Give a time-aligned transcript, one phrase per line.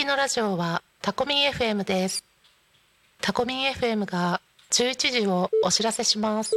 [0.00, 2.24] きのラジオはタコミン FM です
[3.20, 6.52] タコミン FM が11時をお知らせします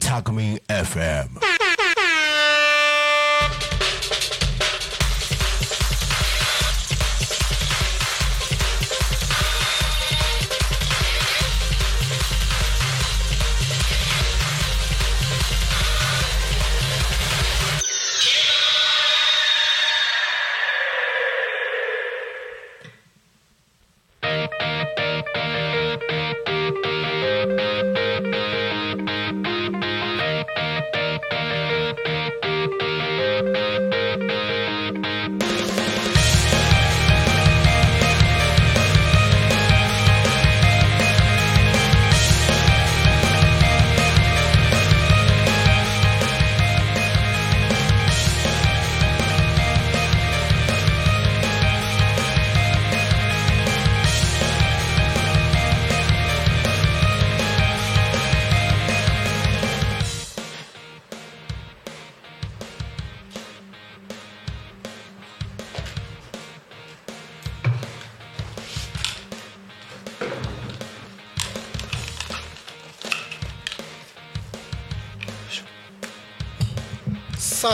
[0.00, 1.57] Talkme FM.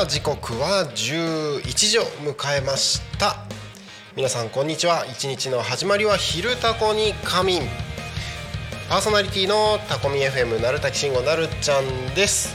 [0.04, 3.36] あ時刻は11時を迎えました。
[4.14, 5.06] 皆さんこんにちは。
[5.06, 7.62] 一日の始まりは昼タコに仮眠。
[8.90, 12.54] パーソナリティのタコミ FM なるたきしんごなるちゃんです。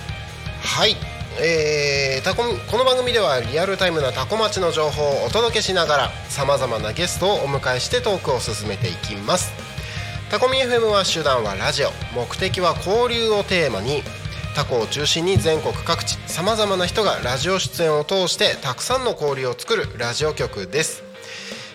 [0.62, 0.96] はい。
[1.42, 9.52] えー、タコこの番組ではリアルタイムなタコ町の情報をお届けしながらさまざまなゲストをお迎えしてトークを進めていきます。
[10.30, 11.90] タコミ FM は手段はラジオ。
[12.14, 14.04] 目的は交流をテーマに。
[14.56, 21.04] タコを中心に全国各地さまざまな人がラジオ出演を通してたくさんの交流を作るラジオ局です。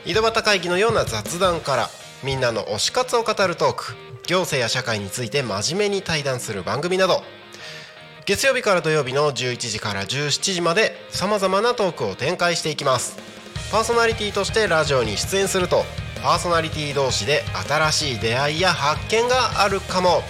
[0.07, 1.91] 井戸端会議のような雑談から
[2.23, 3.95] みんなの推し活を語るトーク
[4.27, 7.23] 行政や社会について真面目に対談する番組など
[8.27, 13.19] 月曜日から土曜日の11時から17時までさまざまなトークを展開していきます。
[13.71, 15.85] パーソナリティとしてラジオに出演すると
[16.23, 20.23] パーソナリティ同士で新しい出会いや発見があるかも。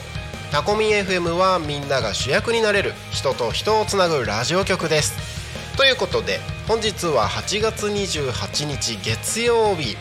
[0.54, 5.16] タコミ FM はみんなが主役になれる人と人をつなぐラジオ局です。
[5.76, 6.38] ということで
[6.68, 9.96] 本日は8月28日月曜日。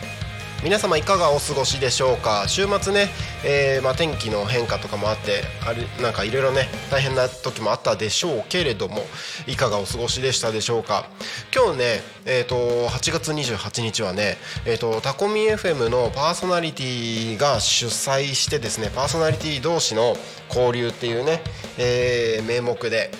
[0.64, 2.46] 皆様いかがお過ごしでしょうか？
[2.48, 3.08] 週末ね、
[3.44, 9.02] えーまあ、天気の変化とかもあってあれなんかいろいろね大変な時もあったでしょうけれども
[9.46, 11.06] いかがお過ごしでしたでしょうか？
[11.54, 11.84] 今日ね、
[12.24, 20.16] えー、と8月28日はね、えー、とタコミ FM のパーソナリティが主催してですねパーソナリティ同士の
[20.48, 21.42] 交流っていうね、
[21.76, 23.10] えー名目で、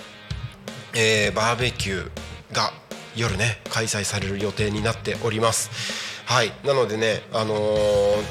[0.95, 2.73] えーバーベキューが
[3.15, 6.14] 夜ね開催される予定になっております。
[6.27, 6.53] はい。
[6.65, 8.23] なのでねあのー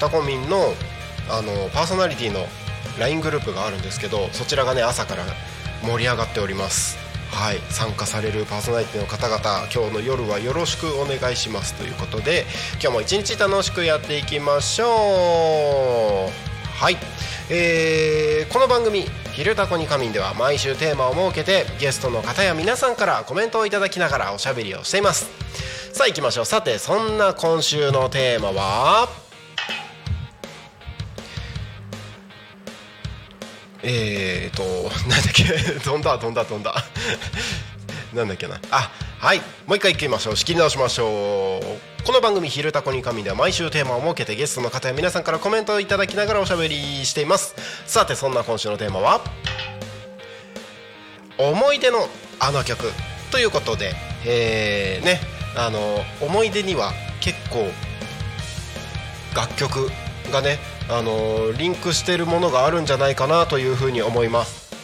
[0.00, 0.74] タコミンの、
[1.30, 2.46] あのーパーソナリティの
[2.98, 5.24] LINE グループがあるんですけどそちらがね朝から
[5.82, 6.98] 盛り上がっております。
[7.30, 7.58] はい。
[7.70, 9.40] 参加されるパーソナリティの方々
[9.74, 11.74] 今日の夜はよろしくお願いします。
[11.74, 16.30] ということで今日も一日楽しくやっていきましょう。
[16.76, 16.96] はい。
[17.50, 25.26] えーこの番組「昼タコに仮眠」では毎週テーマを設けてゲストの方や皆さんからコメントをいただきながらおしゃべりをしています。
[25.94, 26.44] さあ行きましょう。
[26.44, 29.08] さてそんな今週のテーマは？
[33.84, 35.44] えーとなんだっけ？
[35.78, 36.74] 飛んだ飛んだ飛んだ。
[38.12, 38.60] なんだっけな？
[38.72, 38.90] あ
[39.20, 39.38] はい。
[39.66, 40.36] もう一回いきましょう。
[40.36, 42.02] 仕切り直しましょう。
[42.04, 47.54] この番組「昼タコに神」では毎週テーマを設けてゲストの方や皆さんからコメントをいただきながらおしゃべりしています。
[47.86, 49.20] さてそんな今週のテーマは？
[51.38, 52.08] 思い出の
[52.40, 52.90] あの曲
[53.30, 53.94] ということで、
[54.24, 55.43] えーね。
[55.56, 55.78] あの
[56.20, 57.70] 思い出には結構
[59.34, 59.90] 楽曲
[60.32, 64.74] がねあのリンクしてるものがあるんじゃないかなというふうに思います。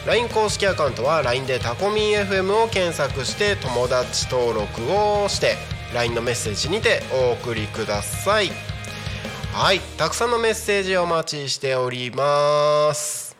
[0.06, 5.56] LINE 公式アカウントは LINE でタコミン FM を検索して友達登録をして
[5.94, 8.52] LINE のメッセージにてお送りください。
[9.54, 9.80] はい。
[9.98, 13.38] たくさんのメッセージお待ちしております。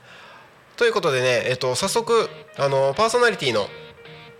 [0.78, 3.68] ということでね、えっと、早速あのパーソナリティの、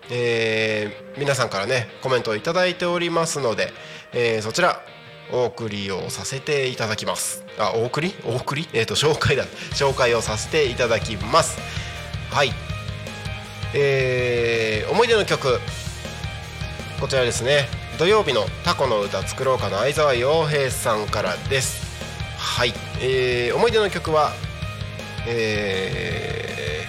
[0.10, 2.42] えー皆さんからねコメントをいい
[2.76, 3.72] ておりますので、
[4.14, 4.80] えーそちら
[5.32, 7.44] お送りをさせていただきます。
[7.60, 8.16] あお送り？
[8.26, 8.70] お送り？
[8.72, 9.44] えっ、と紹介だ。
[9.74, 11.58] 紹介をさせていただきます。
[12.34, 12.52] はい。
[13.76, 15.60] えー思い出の曲。
[17.00, 17.68] こちらですね。
[18.00, 21.86] 土曜日のタコの歌作ろうかの相沢洋平さんからです。
[22.40, 24.32] はい、えー思い出の曲は
[25.28, 26.88] え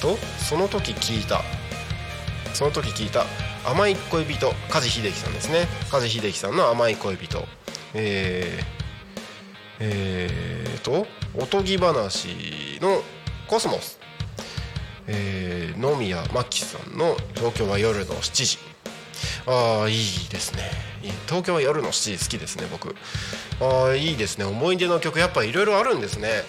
[0.00, 1.42] ー、とその時聞いた。
[2.52, 3.26] その時聞いた
[3.64, 5.68] 甘い恋人梶秀樹さんですね。
[5.88, 7.46] 梶秀樹さんの甘い恋人。
[7.94, 8.64] えー、
[9.78, 11.06] えー、と
[11.36, 13.02] おとぎ話の
[13.46, 14.07] コスモス。
[15.08, 18.58] え、野宮真紀さんの「東京は夜の7時」
[19.46, 20.70] ああいいですね。
[21.26, 22.94] 東京は夜の7時好きですね僕。
[23.60, 24.44] ああいいですね。
[24.44, 26.44] 思い出の曲やっぱいろいろあるんですね。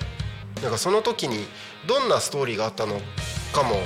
[0.61, 1.47] なんかその時に
[1.87, 3.01] どんなストーリーがあったの
[3.53, 3.81] かも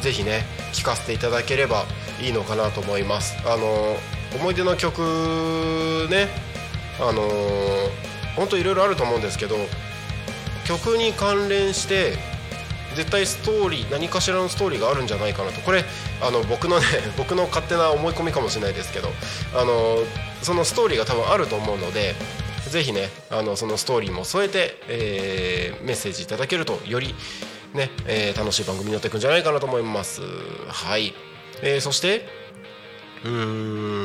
[0.00, 1.84] ぜひね聞かせていただければ
[2.20, 3.34] いいのかなと思います。
[3.44, 3.96] あの
[4.36, 6.28] 思い出の曲ね
[7.00, 7.28] あの
[8.36, 9.56] 本当いろいろあると思うんですけど
[10.64, 12.16] 曲に関連して
[12.94, 15.60] 絶対ストーリー何かしらのストーリーがあるんじゃないかなと。
[15.60, 15.84] これ
[16.20, 16.86] あの僕のね
[17.18, 19.10] 僕の勝手な思い込みかもしれないですけど
[19.54, 19.98] あの
[20.42, 22.14] そのストーリーが多分あると思うので
[22.68, 27.14] ぜひねあのそのストーリーも添えて、えーメッセージいただけるとより
[27.74, 30.22] ね、えー楽しい番組になっていくんじゃないかなと思います。
[30.68, 31.14] はい、
[31.62, 32.26] えーそして
[33.24, 34.03] うーん。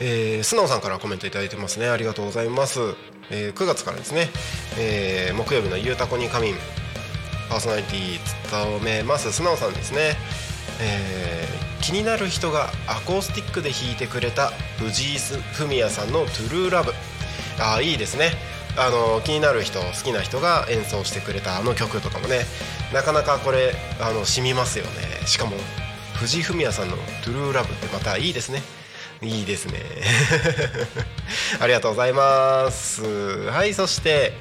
[0.00, 1.88] えー、素直さんからコメントいただいてますね。
[1.88, 2.80] ありがとうございます、
[3.30, 4.30] えー9月からですね、
[4.78, 6.56] えー木曜日の「ゆうたこに仮眠」
[7.48, 9.32] パーソナリティ務めます。
[9.32, 10.16] 素直さんですね、
[10.80, 16.94] えー気になる人がアコースティックで弾いてくれた藤井フミヤさんの「トゥルーラブ」
[17.58, 18.32] あーいいですね。
[18.76, 22.46] あの気になる人好きな人が演奏してくれたあの曲とかもね。
[22.92, 25.26] なかなかこれあの染みますよね。
[25.26, 25.56] しかも
[26.14, 28.62] 藤井フミヤさんの「トゥルーラブ」ってまたいいですね。
[29.22, 29.80] いいですね。
[31.60, 33.02] ありがとうございます。
[33.48, 34.32] はいそして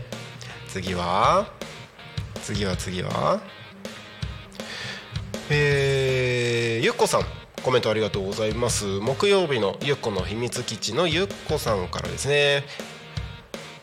[0.67, 1.47] 次は
[2.43, 3.39] 次は次は。
[5.49, 7.25] えーゆっこさん
[7.61, 8.85] コメントありがとうございます。
[8.85, 12.65] 木曜日のゆっこの秘密基地のゆっこさんからですね。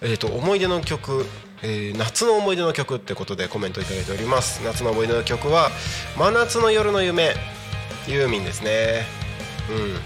[0.00, 1.26] えー、と思い出の曲、
[1.62, 4.62] えー夏の思い出の曲ってことでコメントいただいております。
[4.64, 5.70] 夏の思い出の曲は
[6.18, 7.36] 「真夏の夜の夢」
[8.08, 9.06] ユーミンですね。
[9.70, 10.00] うん。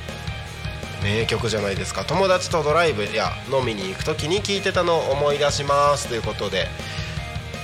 [1.02, 2.04] 名曲じゃないですか。
[2.04, 6.08] 友達とドライブや飲みに行く時に聴いてたのを思い出します。
[6.08, 6.68] ということで。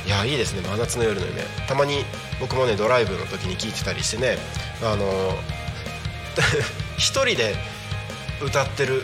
[0.07, 0.63] いやいいですね。
[0.63, 1.43] 真夏の夜の夢。
[1.67, 2.05] たまに
[2.41, 4.39] 僕もねドライブの時に聴いてたりしてね。
[4.83, 5.37] あの
[6.97, 7.55] 一人で
[8.43, 9.03] 歌ってる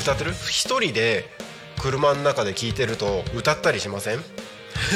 [0.00, 0.32] 歌ってる？
[0.48, 1.28] 一人で
[1.78, 4.24] 車の中で聴いてると歌ったりしません？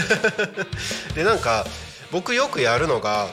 [1.15, 1.67] でなんか
[2.11, 3.29] 僕よくやるのが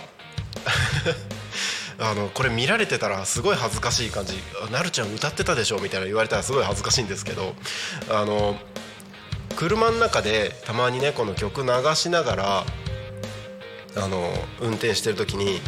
[2.02, 4.34] あのこれ見られてたらすごい恥ずかしい感じ
[4.74, 7.54] 「なるちゃん歌ってたでしょ」みたいな言われたらすごい恥ずかしいんですけど
[8.10, 8.58] あの
[9.56, 12.66] 車の中でたまにねこの曲流しながら
[13.96, 15.62] あの運転してる時に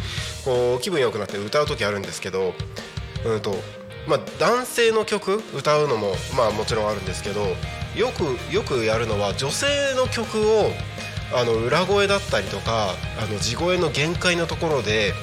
[0.44, 2.54] こう気分良くなって歌う時あるんですけど、
[3.24, 3.54] うんと
[4.08, 7.42] まあ、男性の曲歌うのも、まあ、もちろんあるんですけど
[7.94, 10.72] よくよくやるのは女性の曲を
[11.32, 15.14] あの裏声だったりとかあの地声の限界のところで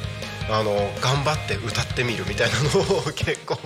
[0.50, 3.58] あの頑張って歌ってみるみたいなのを結構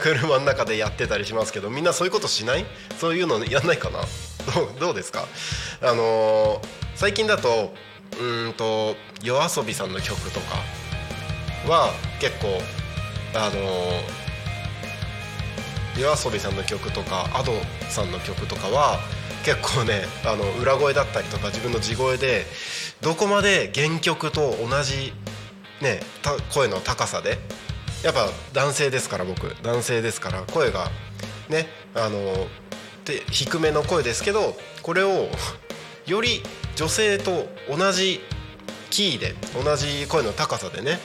[0.00, 2.64] 車の中でやってたりしますけどみんなそういうことしない？
[2.98, 4.00] そういうのやんないかな？
[4.78, 5.26] どうですか？
[5.82, 6.60] あの
[6.94, 7.74] 最近だと
[8.20, 10.56] うんと夜遊びさんの曲とか
[11.66, 11.90] は
[12.20, 12.60] 結構
[13.34, 14.00] あの
[15.98, 17.52] 夜遊びさんの曲とか Ado
[17.90, 18.98] さんの曲とかは
[19.44, 22.46] 結構ねあの裏声だったりとか自分の地声で
[23.00, 25.12] どこまで原曲と同じ、
[25.84, 26.00] ね、
[26.52, 27.38] 声の高さで。
[28.02, 29.54] やっぱ男性ですから僕。
[29.62, 30.90] 男性ですから声が
[31.48, 32.48] ねあの
[33.04, 35.28] で低めの声ですけどこれを
[36.06, 36.42] より
[36.76, 38.20] 女性と同じ
[38.90, 40.98] キーで同じ声の高さでね、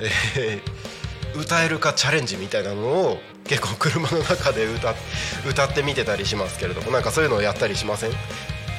[0.00, 4.94] えー歌えるかチャレンジみたいなのを結構車の中で歌
[5.46, 8.12] 歌ってみてたりしますけれどもなんかそういうのをやったりしません？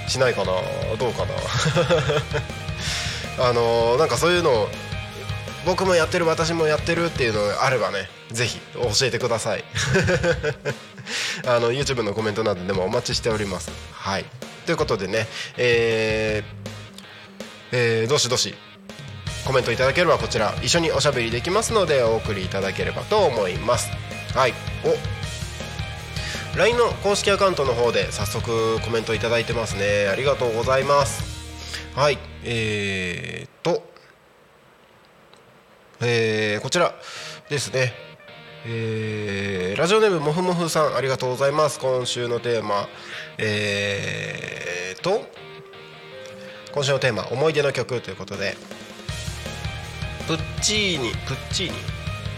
[0.10, 0.54] しないかな？
[0.98, 1.34] どうかな？
[3.50, 4.68] あのーなんかそういうの
[5.66, 9.64] 僕もやってる私もやってるっていうのがあればねぜひ教えてください。
[11.48, 13.72] あの YouTube のコメントなどでもお待ちしております。
[13.92, 14.26] はい。
[14.66, 16.70] ということでねえー
[17.72, 18.56] えーどしどし
[19.46, 23.90] コメントいただければこちら一緒におしゃべりできますのでお送りいただければと思います。
[24.36, 24.54] はい。
[24.84, 24.96] お。
[26.58, 30.08] LINE の公式アカウントの方で早速コメントいただいてますね。
[30.12, 31.24] ありがとうございます。
[31.96, 32.18] はい。
[32.44, 33.89] えー、っと。
[36.02, 36.94] えーこちら
[37.50, 37.94] ですね。
[38.66, 41.80] えーラジオネームもふもふさんありがとうございます。
[41.80, 42.88] 今週のテーマ
[43.38, 45.26] えー、と
[46.74, 48.56] 今週のテーマ「思い出の曲」ということで
[50.28, 51.74] プッチーニプッチーニ？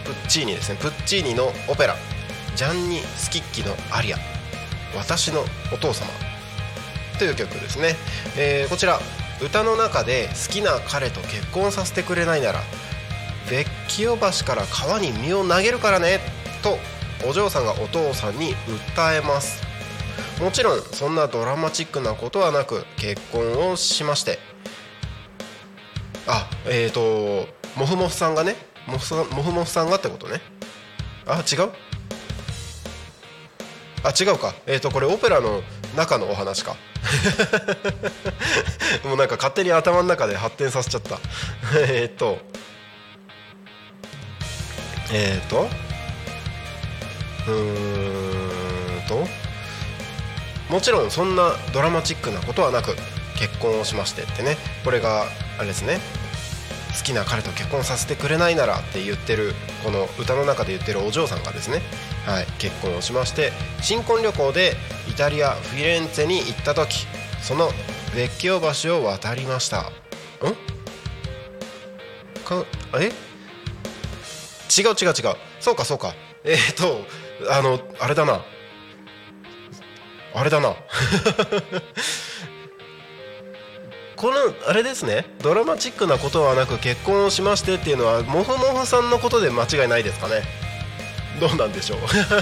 [0.05, 0.77] プッチーニですね。
[0.81, 1.95] プッチーニのオペラ
[2.55, 4.17] 「ジャンニ・スキッキのアリア。
[4.95, 6.07] 私のお父様」
[7.19, 7.95] という曲ですね、
[8.37, 8.99] えーこちら。
[9.43, 12.61] 歌の中で好きな彼と結婚させてくれないなら
[13.51, 16.21] ベッキオ橋から川に身を投げるからね
[16.63, 16.77] と
[17.27, 18.55] お嬢さんがお父さんに
[18.95, 19.61] 訴えます。
[20.41, 24.39] もちろんそんなドラマチックなことはなく結婚をしまして。
[26.27, 28.55] あえっ、ー、とモフモフさんがね
[28.87, 30.39] モフモフモフさんがってことね。
[31.27, 31.71] あ違う？
[34.03, 34.55] あ違うか。
[34.65, 35.61] えっ、ー、とこれオペラの
[35.97, 36.77] 中のお話か。
[39.03, 41.19] もうなんか勝手に頭の中で発展させちゃった。
[41.77, 42.37] えっと
[45.13, 45.67] えっ、ー、と
[47.47, 49.27] うーんと
[50.71, 52.95] もちろんそんなドラマチックなことはなく
[53.37, 55.25] 結婚をしましてってねこれが
[55.57, 55.99] あれですね
[56.97, 59.53] 好きな彼と結婚させてくれないならって言ってる
[59.83, 61.81] この歌の中で言ってるお嬢さんがですね、
[62.25, 63.51] はい、結婚をしまして
[63.81, 64.75] 新婚旅行で
[65.09, 67.07] イタリアフィレンツェに行った時
[67.41, 67.69] その
[68.15, 69.79] ベッキオ橋を渡りました。
[69.79, 69.83] ん？
[72.43, 72.65] か
[72.99, 73.30] え？
[74.77, 75.35] 違う違う違う。
[75.59, 76.13] そうかそうか。
[76.43, 77.05] えっ、ー、と
[77.51, 78.41] あのあれだな。
[80.33, 80.75] あれだな。
[84.15, 84.35] この
[84.67, 85.25] あれですね。
[85.41, 90.43] ドラマチックなことはなく結婚をしましてっていうのはモフモフさんのことで間違いないですかね。
[91.39, 91.99] どうなんでしょう。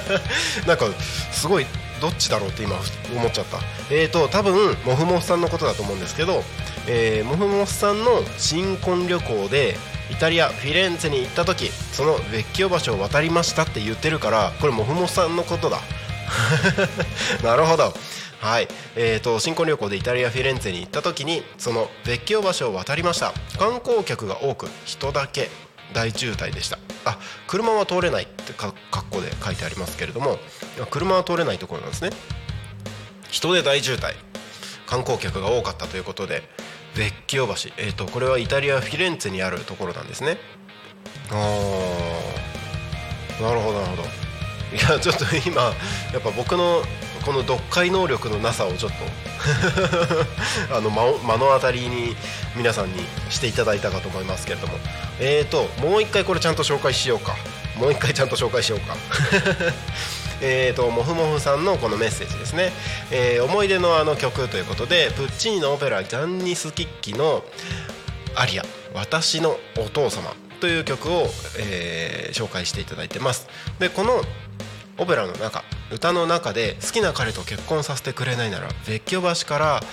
[0.68, 0.86] なんか
[1.32, 1.66] すごい
[2.02, 2.76] どっちだろうって今
[3.16, 3.60] 思っちゃった。
[3.90, 6.44] えーと多分モフモフさんのことだと思うんですけど、
[6.86, 9.78] えー、モフモフさんの新婚旅行で
[10.12, 15.80] イタリアフィレンツェに行った時そのベッキオ橋を渡りましたって言ってるからこれモフモフさんのことだ。
[17.44, 17.94] なるほど。
[18.40, 18.68] はい。
[18.96, 23.34] えーと、新婚旅行でイタリア・フィレンツェに行った時にそのベッキオ橋を渡りました。
[23.58, 25.50] 観光客が多く人だけ
[25.94, 26.80] 大渋滞でした。
[27.06, 30.38] あ車は通れないってか格好で書いてありますけれども
[30.92, 32.12] 車は通れないところなんですね。
[33.30, 34.16] 人で大渋滞。
[34.90, 36.42] 観光客が多かったということで
[37.00, 40.38] ベッキオ橋、えーと、これはイタリア・フィレンツェにあるところなんですね。
[41.32, 43.42] あー。
[43.42, 44.04] なるほどなるほど。
[44.04, 45.72] いやちょっと今や
[46.18, 46.84] っぱ僕の
[47.26, 48.98] この読解能力のなさをちょっと
[50.76, 50.98] あの目
[51.38, 52.18] の当たりに
[52.58, 54.78] 皆さんにしていただいたかと思いますけれども。
[55.22, 57.38] えーともう一回これちゃんと紹介しようか。
[57.78, 58.98] もう一回ちゃんと紹介しようか。
[60.42, 62.72] えーともふもふさんのこのメッセージですね、
[63.12, 67.44] えー、思い出のあの曲ということでプッチーニのオペラ「ジャンニス・キッキ」の
[68.36, 73.48] 「アリア私のお父様」という曲を、えー、紹介していただいてます。
[73.80, 74.24] でこの
[74.98, 79.84] オペラの中歌の中で好きな彼と結婚させてくれないなら別居橋から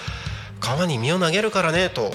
[0.61, 2.13] 川に身を投げるからねと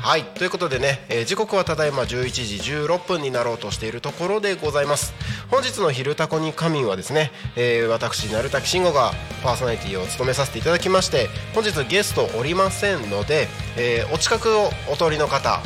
[0.02, 0.24] はい。
[0.24, 5.12] ということでね、えー時刻はただいま11時16分になろうとしているところでございます。
[5.50, 15.60] 本日の「昼タコに仮眠」はですね、えー私鳴滝慎吾がパーソナリティを務めさせていただきまして本日ゲストおりませんので、えーお近くをお通りの方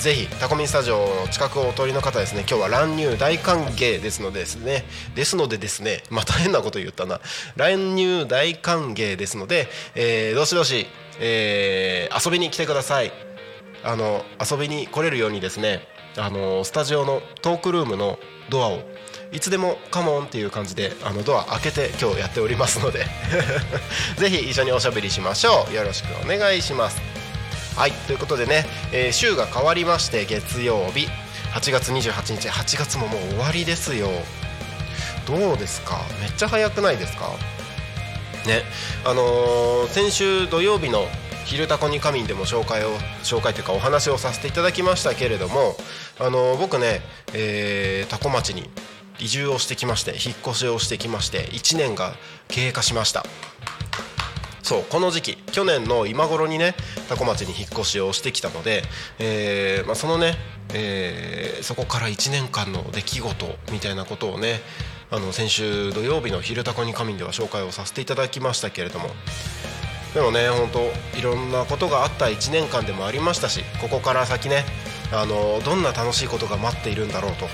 [0.00, 4.84] ぜひタコミンスタジオの近くをお通りの方ですね今日は乱入大歓迎ですのでですね
[5.14, 7.20] ですのでですねまた変なこと言ったな。
[7.56, 10.86] 乱入大歓迎ですので、えーどしどし、
[11.18, 13.12] えー遊びに来てください。
[13.86, 15.80] あの遊びに来れるようにですね
[16.16, 18.18] あのスタジオのトークルームの
[18.50, 18.80] ドアを
[19.32, 23.04] いつでもカモンっていう感じであのドア開けて今日やっておりますので
[24.18, 25.74] ぜひ一緒におしゃべりしましょう。
[25.74, 27.00] よろしくお願いします。
[27.76, 31.08] はいということでね、えー週が変わりまして月曜日。
[31.54, 32.48] 8月28日。
[32.48, 34.08] 8月ももう終わりですよ。
[35.26, 36.00] どうですか？
[36.20, 37.30] めっちゃ早くないですか？
[38.46, 38.62] ね
[39.04, 41.08] あのー先週土曜日の
[41.46, 45.76] 「昼タコに仮眠」でも紹介を紹介というかお話をさせていただきましたけれども、
[46.20, 47.00] あの僕ね、
[47.32, 48.68] えー、タコ町に
[49.18, 52.14] 移住をしてきまして引っ越しをしてきまして1年が
[52.48, 53.24] 経過しました。
[54.62, 56.74] そうこの時期去年の今頃にね
[57.08, 58.82] 多古町に引っ越しをしてきたので、
[59.20, 60.34] えーまあ、そのね、
[60.74, 64.60] えーそこから1年間の出来事みたいなことをね
[65.10, 69.10] あの先週土曜日の「昼タコに仮眠」では紹介をさせていただきましたけれども
[70.16, 74.64] でもね本当いろんなことがあった1年間でもありましたしここから先ね
[75.12, 77.44] あのどんな楽しいことが待っているんだろうと、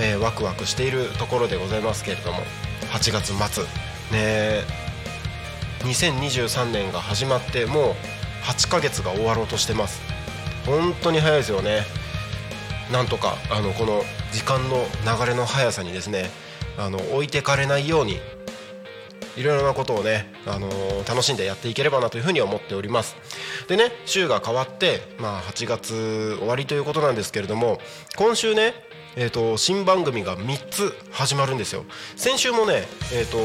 [0.00, 2.38] えーワクワクしているところでございますけれども
[2.90, 3.64] 8月末
[4.12, 4.62] ね
[5.80, 7.92] 2023年が始まってもう
[8.44, 10.00] 8ヶ月が終わろうとしてます。
[10.64, 11.82] 本当に早いですよね。
[12.90, 16.30] なんとかあのこの時間の流れの速さにですね
[16.78, 18.20] あの置いてかれないように
[19.36, 23.16] いろいろなことをね、あのー楽しんでやっていければなというふうに思っております。
[23.68, 27.78] でね週が変わって、まあ、8月終わりということなんですけれども
[28.16, 28.74] 今週ね、
[29.14, 31.84] えー、と新番組が3つ始まるんですよ。
[32.16, 33.38] 先週もねえっ、と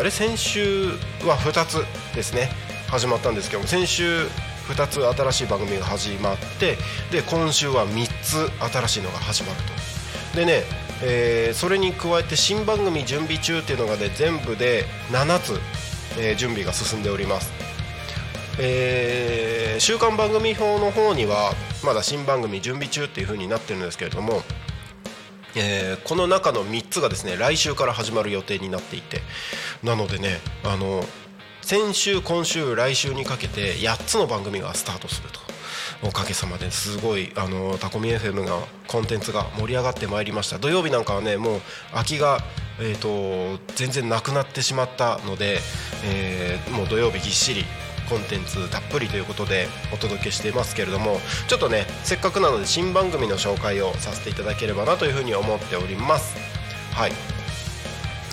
[0.00, 0.10] あれ？
[0.10, 0.86] 先週
[1.26, 2.50] は2つですね
[2.88, 4.26] 始まったんですけども先週
[4.68, 6.76] 2つ新しい番組が始まって
[7.10, 9.56] で今週は3つ新しいのが始まる
[10.32, 10.36] と。
[10.36, 10.62] でね、
[11.02, 15.60] えーそれに加えて新番組準備中っていうのがね全部で7つ、
[16.18, 17.50] えー準備が進んでおります。
[18.58, 24.42] えー週刊番組表の方にはまだ新番組準備中っていう風になってるんですけれども
[25.54, 29.22] えこの中の3つがですね来週から始まる予定になっていて
[29.82, 31.02] なのでねあの
[31.62, 35.40] 先週今週来週にかけて8つの番組がスタートすると。
[36.02, 38.56] おかげさまですごいあのタコミ FM が
[38.88, 40.58] コンテンツが盛り上がってまいりました。
[40.58, 41.60] 土曜日なんかはねもう
[41.92, 42.38] 空きが、
[42.80, 45.58] えー、と全然なくなってしまったので、
[46.04, 47.64] えーもう土曜日ぎっしり
[48.08, 56.34] コンテンツたっぷりということでお届けしていますけれどもちょっとねせっかくなので新番組の紹介をさせていただければなというふうに思っております。
[56.92, 57.12] はい。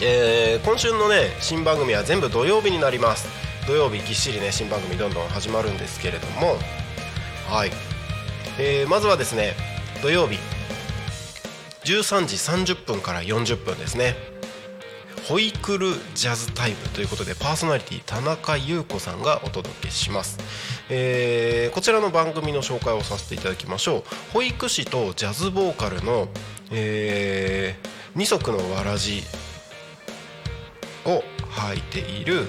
[0.01, 3.27] えー今週のね新番組は全部土曜日になります。
[3.67, 6.57] 土曜日ぎっしりね新番組どんどん始まるんですけれども
[7.49, 7.71] はい、
[8.59, 9.53] えーまずはですね
[10.01, 10.37] 土曜日。
[11.85, 14.15] 13時30分から40分ですね。
[15.29, 20.37] ホイクルジャズタイムということでパーソナリティ田中優子さんがお届けします、
[20.89, 24.03] えーこちらの番組の紹介をさせていただきましょう。
[24.33, 26.27] 保育士とジャズボーカルの、
[26.71, 29.21] えー二足のわらじ
[31.05, 32.47] を履いている、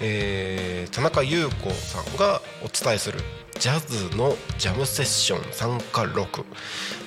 [0.00, 3.20] えー田中優子さんがお伝えする
[3.58, 6.44] ジャズのジャムセッション参加録、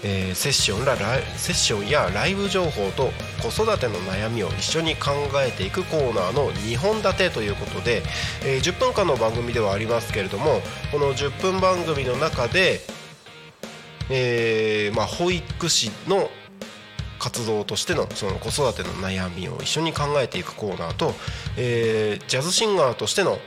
[0.03, 8.01] えーセッションらラセッションやライブ情報と子育ての悩みを一緒に考えていくコーナーの2本立てということで、
[8.43, 12.79] えー10分間の番組ではありますけれどもこの10分番組の中で、
[14.09, 16.29] えーまあ、保育士の
[17.19, 21.13] 活動としてのその子育ての悩みを一緒に考えていくコーナーと、
[21.57, 23.37] えージャズシンガーとしての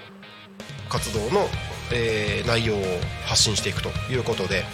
[0.88, 1.46] 活動の、
[1.92, 2.82] えー内容を
[3.26, 4.64] 発信していくということで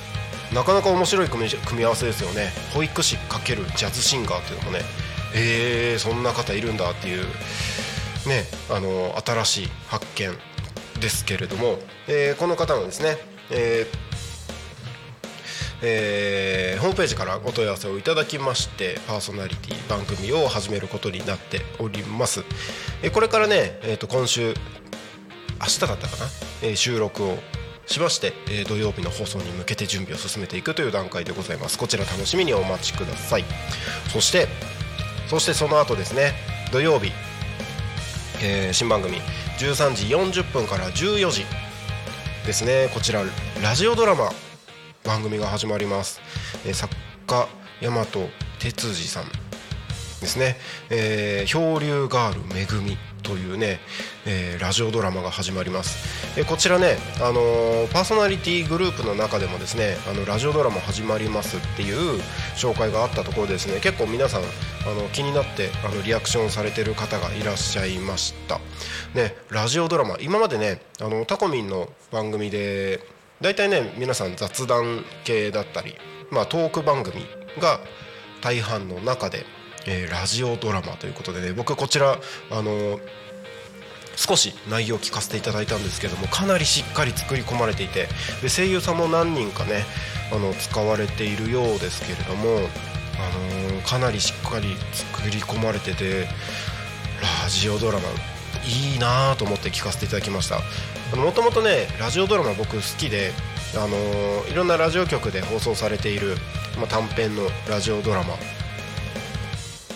[0.54, 2.50] なかなか面白い組み組み合わせですよね。
[2.72, 4.84] 保育士×ジャズシンガーっていうのもね
[5.34, 7.24] えー、そんな方いるんだっていう
[8.26, 10.32] ねあの新しい発見
[11.00, 13.16] ですけれども、えー、この方のですね、
[13.50, 14.06] えー
[15.82, 22.44] えー、ホームページからお問い合わせをいただきましてパーソナリティ番組を始めることになっております、
[23.02, 24.54] えー、これからね、えー、と今週
[25.60, 26.26] 明日だったかな、
[26.62, 27.38] えー、収録を
[27.86, 31.78] しまして、えー、土曜日の放送に向けて準備を進めていくという段階でございます。
[31.78, 33.44] こちら楽しみにお待ちください。
[34.12, 34.48] そして
[35.28, 36.32] そしてその後ですね
[36.72, 37.12] 土曜日、
[38.42, 39.18] えー、新番組
[39.58, 40.06] 13時
[40.40, 41.44] 40分から14時
[42.44, 42.90] ですね。
[42.94, 43.22] こちら
[43.62, 44.30] ラジオドラマ
[45.04, 46.20] 番組が始まります、
[46.64, 46.94] えー、作
[47.26, 47.48] 家
[47.80, 48.06] 大和
[48.58, 49.24] 哲司さん
[50.20, 50.56] ですね、
[50.90, 52.96] えー、漂流ガールめぐみ。
[53.26, 53.80] というね、
[54.24, 62.20] えー、ラジオドラマが始まります、えー、こちらね、あのー、パーソナリティグループの中でもですねあのラジオドラマ始まりますっていう
[62.54, 63.80] 紹介があったところですね。
[63.80, 64.44] 結構皆さんあ
[64.94, 68.60] の気になってあのリアクションされてる方がいらっしゃいました。
[69.14, 73.00] ねラジオドラマ今までねあのタコミンの番組で
[73.40, 75.96] 大体ね皆さん雑談系だったり、
[76.30, 77.26] まあ、トーク番組
[77.58, 77.80] が
[78.40, 79.44] 大半の中で
[79.86, 82.18] えー、ラジオドラマということでね僕こちら
[82.50, 83.00] あの
[84.16, 88.08] 少し内容を聞かせていただいたんですけどもかなりしっかり作り込まれていて
[88.42, 89.84] で声優さんも何人かね
[90.32, 96.26] あの使われているようですけれども、あのー、かなりしっかり作り込まれてて
[97.44, 98.04] ラジオドラマ
[98.64, 100.60] いいなと思って聞かせていただきました。
[101.16, 103.30] もともとねラジオドラマ僕好きで、
[103.76, 106.36] あのー、いろんなラジオ局で放送されている、
[106.76, 108.34] まあ、短編のラジオドラマ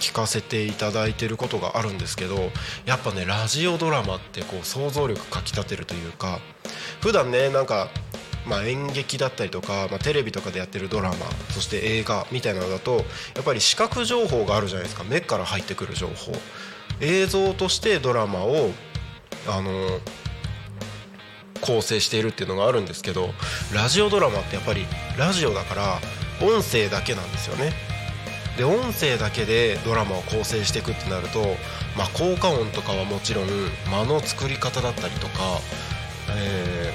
[0.01, 2.51] 聞かせていただいてることがあるんですけど
[2.87, 6.41] やっぱねラジオドラマってこう想像力かきたてるというか
[7.01, 7.89] 普段ねなんか
[8.47, 11.17] まあ、演劇だったりとか、まあ、テレビとかでやってるドラマ
[11.51, 15.05] そして映画みたいなのだとやっぱり視覚情報があるじゃないですか。
[15.05, 16.33] 目から入ってくる情報。
[17.01, 18.71] 映像としてドラマを
[19.47, 20.01] あの
[21.61, 23.31] 構成しているっていうのがあるんですけど
[23.75, 24.87] ラジオドラマってやっぱり
[25.19, 25.99] ラジオだから
[26.47, 27.90] 音声だけなんですよね。
[28.57, 31.41] で音声だけでドラマを構成していくってなると、
[31.97, 33.47] まあ、効果音とかはもちろん
[33.91, 35.61] 間の作り方だったりとか、
[36.37, 36.93] え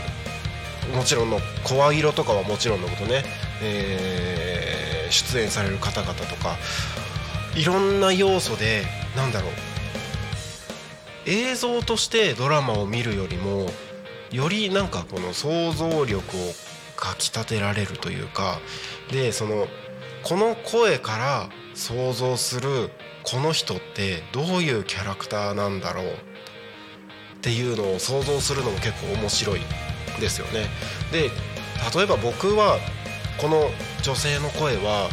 [0.92, 3.24] ー、もちろんの声色とかはもちろんのことね、
[3.64, 6.58] えー、出演される方々とか
[7.56, 8.84] いろんな要素で
[9.16, 9.52] なんだろう
[11.26, 13.68] 映像としてドラマを見るよりも
[14.32, 16.22] よりなんかこの想像力を
[16.96, 18.60] かきたてられるというか
[19.12, 19.68] でその
[20.26, 22.90] この声から想像する
[23.22, 26.10] この人ってどういうキャラクターなんだろうっ
[27.42, 29.60] ていうのを想像するのも結構面白い
[30.20, 30.66] ですよね。
[31.12, 31.30] で
[31.96, 32.80] 例えば僕は
[33.40, 33.70] この
[34.02, 35.10] 女性の声は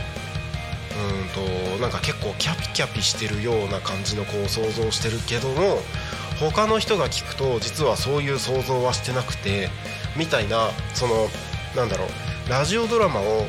[0.96, 5.81] うんとなんか結構キャピキャピしてるような感じの子を想像してるけども
[6.40, 9.68] 他の人が聞くと実はそういう想像はしてなくて
[10.16, 11.29] みたいなその
[11.77, 13.44] なんだろうラジオドラマを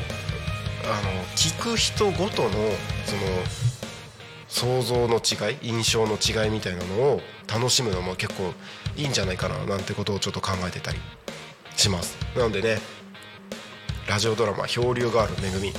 [0.86, 2.50] あの聞く人ごとの
[3.06, 3.22] その
[4.48, 7.20] 想像の違い印象の違いみたいなのを
[7.52, 8.52] 楽しむのも結構
[8.96, 10.98] いいんじゃないかななんてことをちょっと考えてたり
[11.76, 12.16] します。
[12.36, 12.78] なのでね
[14.08, 15.72] ラジオドラマ「漂流ガールめぐみ」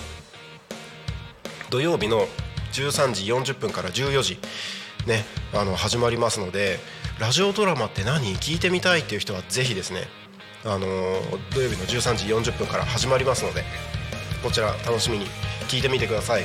[1.69, 2.27] 土曜日の
[2.73, 4.39] 13時40分から14時
[5.05, 6.79] ねあの始まりますので
[7.19, 8.35] ラジオドラマって何？
[8.37, 10.07] 聞いてみたいっていう人はぜひですね
[10.65, 10.87] あの
[11.53, 13.63] 土曜日の13時40分から始まりますので
[14.45, 15.25] こちら楽しみに
[15.67, 16.43] 聞いてみてください。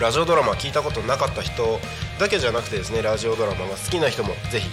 [0.00, 1.80] ラジオドラマ聞いたことなかった人
[2.20, 4.70] だけじゃなくてですねラジオドラマが好きな人もぜひ、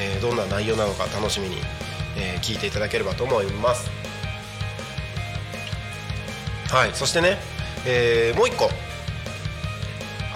[0.00, 1.58] えー、どんな内容なのか楽しみに、
[2.16, 3.88] えー、聞いていただければと思います。
[6.72, 7.38] はいそしてね、
[7.86, 8.68] えー、もう一個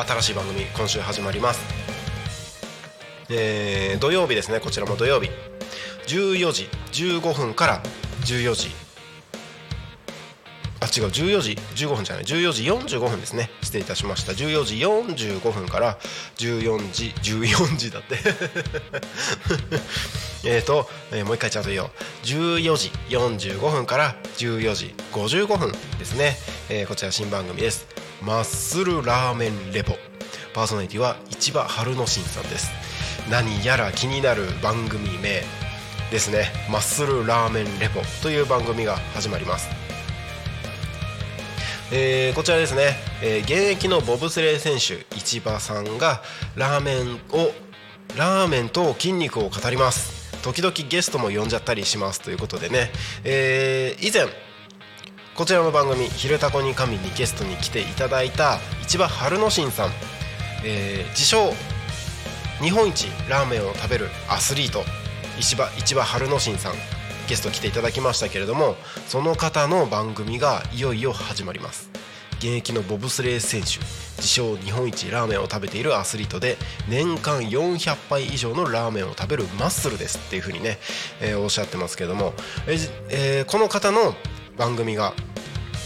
[0.06, 1.60] 新しい番組今週始まります、
[3.28, 5.30] えー、土曜日ですねこちらも土曜日。
[6.06, 7.82] 14時15分から
[8.24, 8.83] 14時
[10.96, 11.52] 違う14時
[11.86, 13.50] 15分じゃない14時45分ですね。
[13.62, 14.32] 失礼いたしました。
[14.32, 15.98] 14時45分から
[16.36, 18.18] 14時14時だって。
[20.46, 21.90] えっと、えー、もう一回ちゃんと言おう。
[22.24, 27.86] 14時45分から14時55分ですね、えー、こちら新番組です。
[28.22, 29.98] マッスルラーメンレポ。
[30.52, 32.70] パーソナリティは市場春之進さんです。
[33.28, 35.42] 何やら気になる番組名
[36.10, 36.52] ですね。
[36.70, 39.83] マッスルラーメンレポという番組が始まります。
[41.96, 46.22] えー、こちらですね、えー、現役のボブスレー選手市場さんが
[46.56, 47.52] ラーメンを
[48.18, 50.42] ラーメンと筋肉を語ります。
[50.42, 52.90] 時々ゲストも呼んじゃったりしますということでね、
[53.22, 54.26] えー、以前
[55.36, 59.92] こちらの番組「昼タコに神」にゲストに来ていただいた市場春之進さん、
[60.64, 61.54] えー自称
[62.60, 64.84] 日本一ラーメンを食べるアスリート
[65.38, 66.93] 市場市場春之進さん。
[67.28, 68.76] ゲスト来ていただきましたけれども
[69.08, 71.90] その方の番組がいよいよ始まります。
[72.38, 73.78] 現役のボブスレー選手
[74.16, 76.58] 自称日本一ラーメンを食べているアスリートで
[76.88, 80.18] 年間400杯以上のラーメンを食べるマッスルです。
[80.18, 80.78] っていうふうにね、
[81.20, 82.34] えーおっしゃってますけれども、
[82.66, 82.76] え
[83.08, 84.14] えーこの方の
[84.58, 85.14] 番組が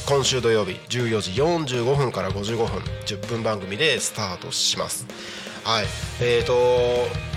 [0.09, 1.31] 今週土曜日14時
[1.81, 2.67] 45分から55分
[3.05, 5.07] 10分番組でスタートします。
[5.69, 5.85] はい。
[6.23, 6.55] えーと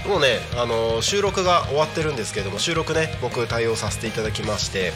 [0.07, 4.93] もうねあの収録が終わってるんですけれども収録ね僕対応させていただきまして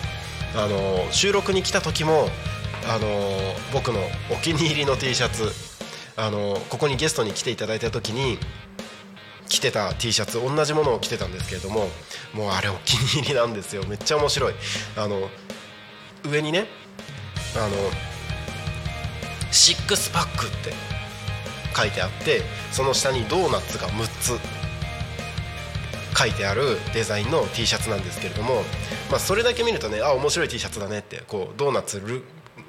[0.56, 2.30] あの収録に来た時も
[2.88, 3.08] あの
[3.74, 4.00] 僕の
[4.32, 5.52] お気に入りの T シャツ
[6.16, 8.40] あのここにゲストに来ていただいた時に
[9.50, 11.90] 着てた T シャツ同じものを着てたんですけれども
[12.34, 13.84] もうあれお気に入りなんですよ。
[13.86, 14.54] めっちゃ面白い。
[14.96, 15.30] あの
[16.24, 16.68] 上にね
[17.58, 17.76] あの
[19.52, 20.95] シックスパックって
[21.76, 24.40] 書いてあってその下にドーナツが6つ
[26.18, 28.62] 書いてあるデザインの T シャツなんですけれども、
[29.12, 32.02] まあ、それだけ見るとねあ面白い T シャツだねってこうドーナツ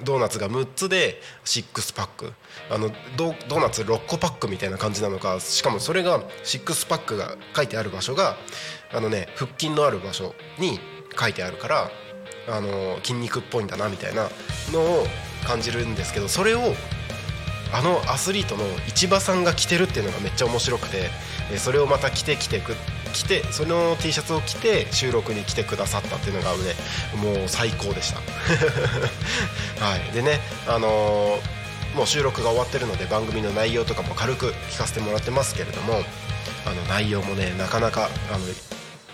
[0.02, 2.32] ドーナツが6つで6パック。
[2.68, 8.36] あのドドーナツ6個パックみたいな感じなのかしかもそれが6パックが書いてある場所が
[8.92, 10.80] あのね腹筋のある場所に
[11.18, 11.90] 書いてあるから
[12.48, 14.28] あの筋肉っぽいんだなみたいな
[14.72, 15.06] のを
[15.46, 16.60] 感じるんですけどそれを
[17.72, 21.10] あのアスリートの市場さんが着てるっていうのがめっちゃ面白くて
[21.58, 22.72] それをまた着てきてく
[23.12, 26.58] 着てその T シャツを着て収録に来てくださったっていうのがね
[27.38, 28.20] もう最高でした。
[29.84, 30.12] はい。
[30.12, 35.94] でねあのーもう収録が終わってるので番組の内容とかも軽く聞かせてもらってますけれども
[36.66, 38.44] あの内容もねなかなかあの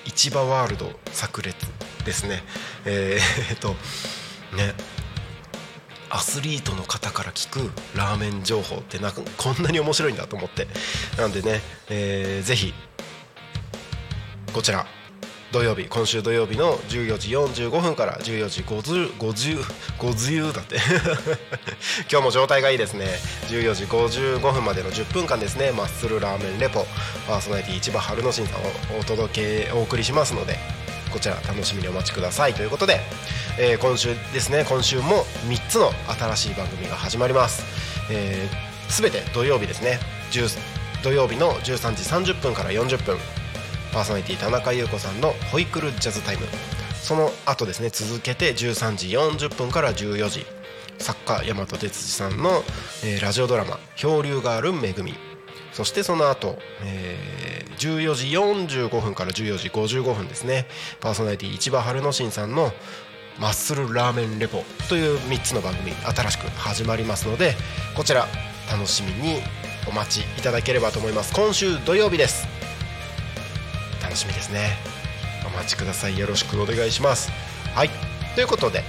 [0.04, 1.54] 市場ワールド炸裂
[2.04, 2.42] ですね。
[2.84, 3.76] えーっと
[4.56, 4.74] ね。
[6.14, 10.66] アスリートの方から聞くラーメン情報ってなんかこんなに面白いんだと思って。
[11.16, 12.74] なんでね、えーぜひ
[14.52, 14.86] こちら
[15.52, 19.62] 土曜日今週土曜日の14時45分から14時50 50
[19.98, 20.76] 50だって。
[22.12, 23.06] 今日も状態がいいですね。
[23.48, 25.72] 14時55分までの10分間ですね。
[25.72, 26.86] マッスルラーメンレポ
[27.26, 30.81] パーソナリティ市場春之進さんをお届けお送りしますので。
[31.12, 32.54] こちら楽しみにお待ちください。
[32.54, 33.00] ということで、
[33.58, 37.64] えー今週ですね今週も3つの新しい番組が始まります、
[38.10, 39.98] えー、全て土曜日ですね。
[40.30, 40.58] 10
[41.02, 43.18] 土曜日の13時30分から40分
[43.92, 46.46] パーソナリティ田中優子さんの「ホイクルジャズタイム」
[47.02, 50.46] その後ですね続けて13時40分から14時
[50.98, 52.62] 作家大和哲司さんの、
[53.04, 55.14] えーラジオドラマ「漂流がある恵み」
[55.74, 60.66] そしてその後、えー14時45分から14時55分ですね。
[61.00, 62.72] パーソナリティ市場春之進さんの
[63.38, 67.56] 「マッスルラーメンレポ」という3つの番組新しく始まりますので
[67.96, 68.28] こちら
[68.70, 69.42] 楽しみに
[69.86, 71.32] お待ちいただければと思います。
[71.32, 72.46] 今週土曜日です。
[74.02, 74.76] 楽しみですね。
[75.46, 76.18] お待ちください。
[76.18, 77.30] よろしくお願いします。
[77.74, 77.90] はい。
[78.34, 78.84] ということで。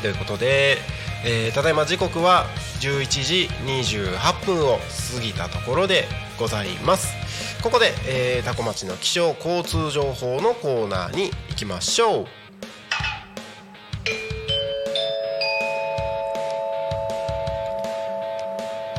[0.00, 0.78] ということで、
[1.24, 2.46] えーただいま時刻は
[2.80, 4.78] 11時28分を
[5.14, 6.06] 過ぎたところで
[6.38, 7.08] ございます。
[7.62, 12.26] ここで、えー、タコ町の気象交通情報のコーナーに行きましょう。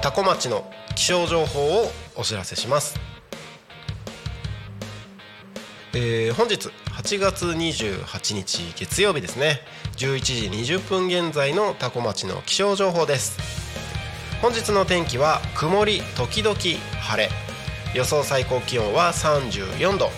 [0.03, 0.63] タコ町の
[0.95, 2.99] 気象情報をお知らせします。
[5.93, 9.61] えー本日8月28日月曜日ですね。
[9.97, 13.70] 11時20分現在のタコ町の気象情報です。
[14.41, 17.29] 本日の天気は曇り時々晴れ。
[17.93, 20.09] 予想最高気温は34度。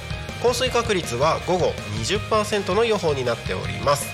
[0.42, 4.08] 降水確率は午後20%の予報になっております。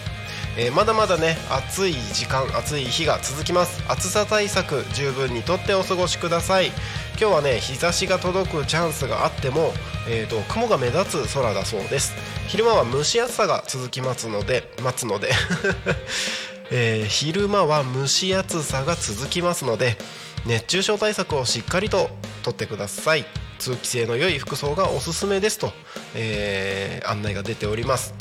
[0.57, 3.83] えーまだまだね暑い時間暑い日が続きます。
[3.87, 6.71] 暑さ対策十分にとってお過ごしください。
[7.19, 9.73] 今日はね日差しが届くチャンスがあっても、
[10.09, 12.15] えー、と雲が目立つ空だそうです。
[12.47, 15.29] 昼間は蒸し暑さが続きますので待つので、
[16.71, 19.97] えー昼間は蒸し暑さが続きますので
[20.45, 22.09] 熱中症対策をしっかりと
[22.43, 23.25] とってください。
[23.57, 25.73] 通気性の良い服装がおすすめですと、
[26.15, 28.13] えー案内が出ております。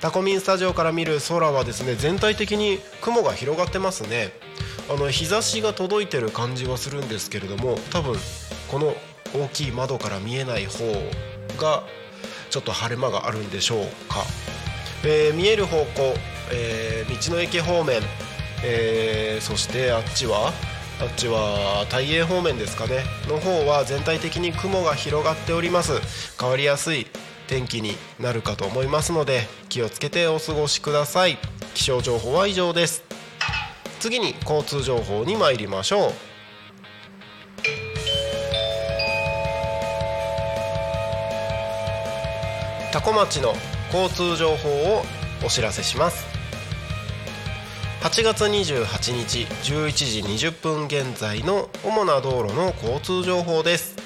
[0.00, 4.32] タコミンスタジオから見る空はですね全体的に雲が広がってますね。
[4.88, 8.14] あの日差しが届いてる感じはするんですけれども多分
[8.70, 8.94] この
[9.34, 10.84] 大きい窓から見えない方
[11.58, 11.82] が
[12.50, 14.22] ちょっと晴れ間があるんでしょうか、
[15.04, 16.14] えー見える方向、
[16.52, 18.00] えー道の駅方面、
[18.64, 20.52] えーそしてあっちは
[20.98, 23.04] あっちは大英方面ですかね。
[23.28, 25.92] の方は全体的に雲が広がっております。
[26.40, 27.06] 変わりやすい
[27.48, 31.38] 天気になるかと思いますので気をつけてお過ごしください。
[31.74, 33.04] 気象情報は以上です。
[34.00, 36.12] 次に交通情報に参りましょう。
[42.92, 43.54] 多古町の
[43.92, 45.04] 交通情報を
[45.44, 46.35] お知らせします。
[48.06, 53.96] 8月28日11時20分現在の主な道路の交通情報です。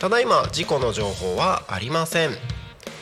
[0.00, 2.30] ただいま事故の情報はありません。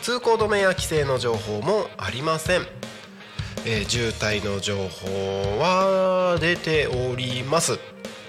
[0.03, 2.67] 通行止めや規制の情報もありません、
[3.65, 7.79] えー渋滞の情報は出ております。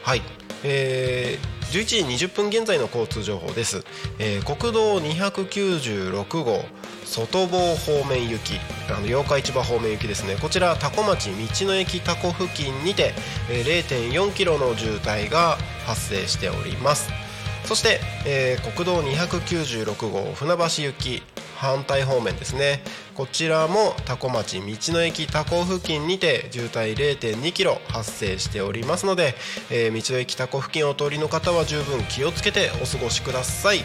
[0.02, 0.22] はい、
[0.64, 3.84] えー11時20分現在の交通情報です、
[4.18, 6.64] えー国道296号
[7.12, 8.54] 外房方面行き
[8.90, 10.38] あの八日市場方面行きですね。
[10.42, 13.14] こちら多古町道の駅多古付近にて、
[13.50, 17.21] えー0.4キロの渋滞が発生しております。
[17.66, 21.24] そして、えー国道296号船橋行き
[21.56, 22.82] 反対方面ですね。
[23.14, 29.36] こちらも多古町道の駅多古付近にて渋滞0.2キロ発生しておりますので、
[29.70, 33.80] えー道の駅多古付近お通りの方は十分気をつけてお過ごしください、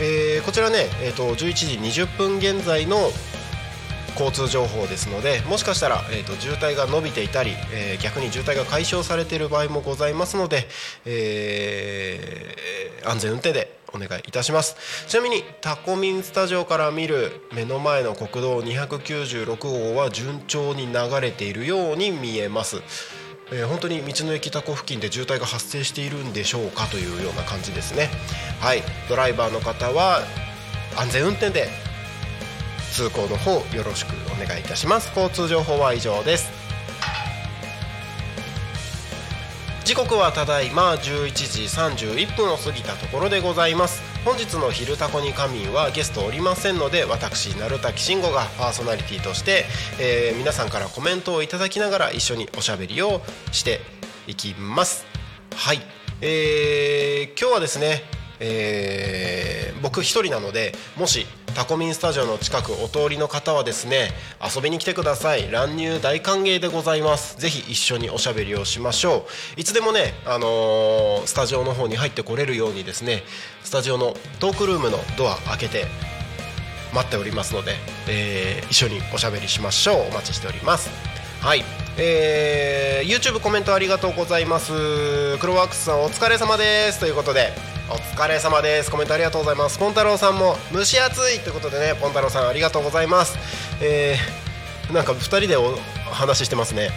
[0.00, 3.10] えーこちらね、えー、と11時20分現在の
[4.18, 10.66] 交通情報ですのでもしかしたら、えー、と渋滞が伸びていたり、えー逆に渋滞が解消されている場合もございますので、
[11.04, 15.06] えー安全運転でお願いいたします。
[15.06, 22.82] ちなみにタコミンスタジオから見る目の前の国道296号は順調に流れているように見えます。
[23.50, 28.10] えー本当に道の駅タコ付近で渋滞が発生しているんでしょうかというような感じですね。
[28.60, 28.82] はい。
[29.08, 30.20] ドライバーの方は
[30.96, 31.68] 安全運転で
[32.92, 35.08] 通行の方よろしくお願いいたします。
[35.08, 36.50] 交通情報は以上です。
[39.84, 41.62] 時刻はただいま11時
[42.20, 44.02] 31分を過ぎたところでございます。
[44.22, 49.64] 本日の「昼タコに仮眠」はゲストおりませんので私鳴滝慎吾がパーソナリティとして、
[49.98, 53.80] えー皆さんからコメントをいただきながら一緒におしゃべりをして
[54.26, 55.06] いきます。
[55.56, 55.80] はい。
[56.20, 58.04] えー今日はですね
[58.40, 61.24] えー僕一人なのでもし
[61.54, 64.10] タコミンスタジオの近くお通りの方はですね
[64.42, 65.50] 遊びに来てください。
[65.52, 67.38] 乱入大歓迎でございます。
[67.40, 69.60] ぜひ一緒におしゃべりをしましょう。
[69.60, 73.22] いつでもね、あのースタジオの方に入ってこれるようにですね
[73.62, 75.86] スタジオのトークルームのドア開けて
[76.92, 77.76] 待っておりますので、
[78.08, 80.08] えー一緒におしゃべりしましょう。
[80.08, 80.90] お待ちしております。
[81.40, 81.64] はい。
[81.96, 85.38] えー YouTube コメントありがとうございます。
[85.38, 86.98] クロワークスさんお疲れ様です。
[87.00, 87.52] ということで
[87.88, 88.90] お疲れ様です。
[88.90, 89.78] コメントありがとうございます。
[89.78, 91.40] ポンタロウさんも蒸し暑い。
[91.40, 93.38] ということでねポンタロウさんありがとうございます。
[93.80, 95.76] えーなんか2人でお
[96.10, 96.90] 話してますね。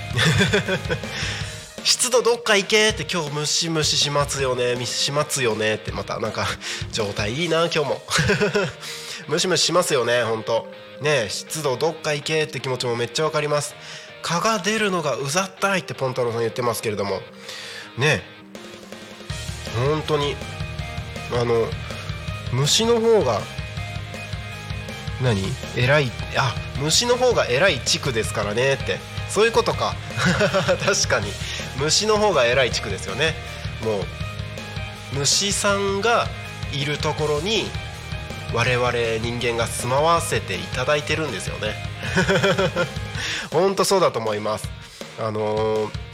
[1.84, 4.86] 湿度どっか行けって今日ムシムシしますよね。
[4.86, 5.76] しますよね。
[5.76, 6.48] ってまたなんか
[6.92, 8.02] 状態いいな今日も。
[9.28, 10.68] ムシムシしますよね本当
[11.00, 13.76] ね湿度どっか行けって気持ちもめっちゃわかります。
[14.22, 17.22] 蚊が出るのがうざったいってポンタロウさん言ってますけれども。
[17.98, 18.22] ね
[19.76, 20.36] 本当に
[21.34, 21.66] あの
[22.54, 23.40] 虫の方が
[25.22, 25.44] 何？
[25.78, 28.98] 偉いあ虫の方が偉い地区ですからねって。
[29.30, 29.96] そういうことか。
[30.86, 31.32] 確かに。
[31.80, 33.34] 虫の方が偉い地区ですよね。
[33.82, 34.06] もう
[35.14, 36.28] 虫さんが
[36.74, 37.70] いるところに
[38.54, 41.91] 我々人間が住まわせていただいてるんですよね。
[43.52, 44.70] 本当そうだと思います。
[45.20, 46.12] あのー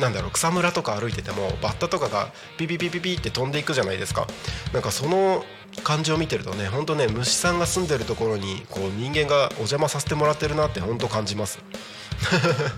[0.00, 4.26] なんだろう草むらとか歩いててもバッタとかがピピピピピって飛んでいくじゃないですか。
[4.72, 5.44] なんかその
[5.82, 11.58] 感じを見てるとね本当ね虫さんが住んでるところにこう人間がお邪魔させてもらってるなって本当感じます。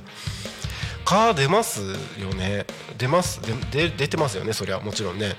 [1.04, 1.80] 蚊出ます
[2.18, 2.66] よね。
[2.96, 3.40] 出ます。
[3.72, 4.78] でで出てますよねそりゃ。
[4.80, 5.36] もちろんね。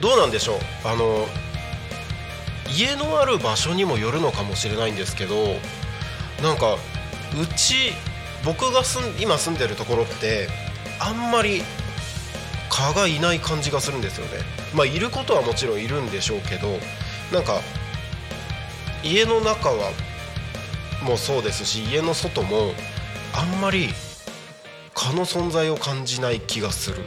[0.00, 0.58] どうなんでしょう。
[0.84, 1.26] あの
[2.68, 5.34] 家のある場所にもよるのかもしれないんですけど
[6.42, 6.78] なんかう
[7.56, 7.92] ち
[8.44, 10.48] 僕が住ん今住んでるところって
[11.00, 11.62] あんまり
[12.68, 14.32] 蚊がいない感じがするんですよね。
[14.74, 16.78] まあいることはもちろんいるんでしょうけど
[17.32, 17.60] なんか
[19.02, 19.90] 家の中は
[21.02, 22.72] もうそうですし家の外も
[23.34, 23.88] あんまり
[24.94, 27.04] 蚊の存在を感じない気がする。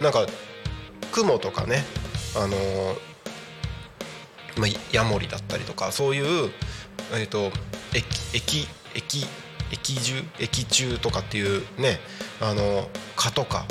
[0.00, 0.26] なんか
[1.12, 1.84] 雲とかね
[2.36, 3.13] あのー
[4.56, 6.50] まあ、ヤモリだったりとかそういう、
[7.12, 7.50] えー、と
[7.92, 9.26] 液液液
[9.72, 11.98] 液中液中とかっていうね
[12.40, 13.64] あの蚊とか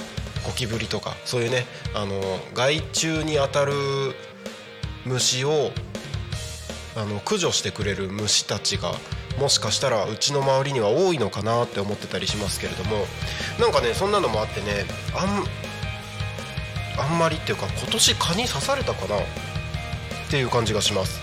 [0.45, 1.65] ゴキブリとかそういうね
[1.95, 2.21] あの
[2.53, 3.73] 害虫に当たる
[5.05, 5.71] 虫を
[6.95, 8.91] あの駆除してくれる虫たちが
[9.39, 13.05] もしかしたらうちの周りには多いのかなって思ってたりしますけれども
[13.59, 15.43] なんかねそんなのもあってねあん
[17.01, 19.19] あんまりっていうか今年蚊に刺されたかな
[20.33, 21.21] っていう感じがします。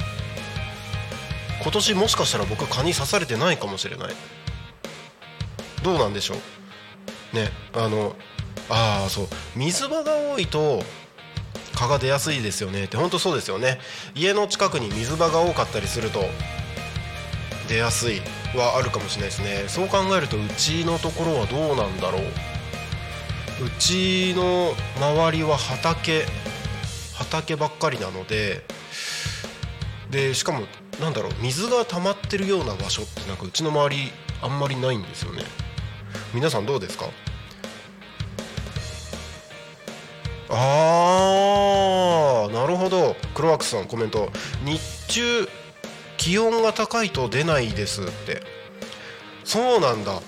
[1.64, 4.14] 今年もしかしたら僕蚊に刺されてないかもしれない。
[5.82, 6.34] どうなんでしょ
[7.32, 7.36] う？
[7.36, 8.14] ねあの
[8.68, 9.28] ああそう。
[9.56, 10.84] 水場が多いと
[11.74, 12.84] 蚊が出やすいですよね。
[12.84, 13.80] って本当そうですよね。
[14.14, 16.22] 家の近くに水場が多かったりすると
[17.68, 18.20] 出やすい
[18.54, 19.64] はあるかもしれないですね。
[19.66, 22.22] そう考えるとうちのところはどうなんだろう。
[22.22, 26.26] うちの周りは畑
[27.16, 28.78] 畑ばっかりなので
[30.10, 30.66] でしかも
[31.00, 34.10] なんだろう水が溜まってるような場所ってなんかうちの周り
[34.42, 35.44] あんまりないんですよね。
[36.34, 37.06] 皆さんどうですか？
[40.50, 43.14] あーなるほど。
[43.34, 44.30] クロワックスさんコメント。
[44.64, 45.48] 日中
[46.16, 48.42] 気温が高いと出ないですって。
[49.44, 50.18] そうなんだ。
[50.18, 50.22] っ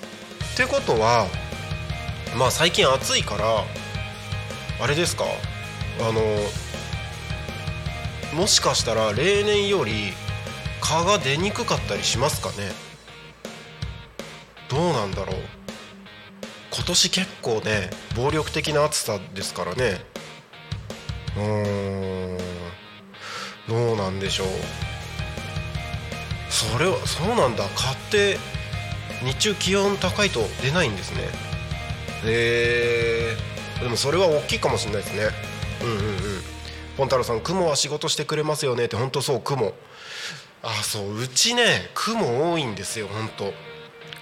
[0.56, 1.26] てことは
[2.36, 3.64] まあ最近暑いから
[4.80, 5.24] あれですか？
[6.00, 6.20] あの
[8.34, 10.12] もしかしたら例年より
[10.80, 12.72] 蚊が出にくかったりしますかね？
[14.68, 15.36] どうなんだろう？
[16.74, 20.00] 今年結構ね暴力的な暑さですからね。
[21.36, 22.38] うーん。
[23.68, 24.48] どうなんでしょう？
[26.50, 27.64] それはそうなんだ。
[27.68, 28.38] 蚊って
[29.22, 31.28] 日中気温高いと出ないんですね。
[32.24, 33.36] へ
[33.78, 35.28] えでもそれは大きいかもしれないですね。
[35.82, 36.51] うんうんうん。
[36.96, 39.72] ポンタロさん雲は仕事してくれますよねって本当そう雲。
[40.62, 43.52] あそううちね雲多いんですよ本当。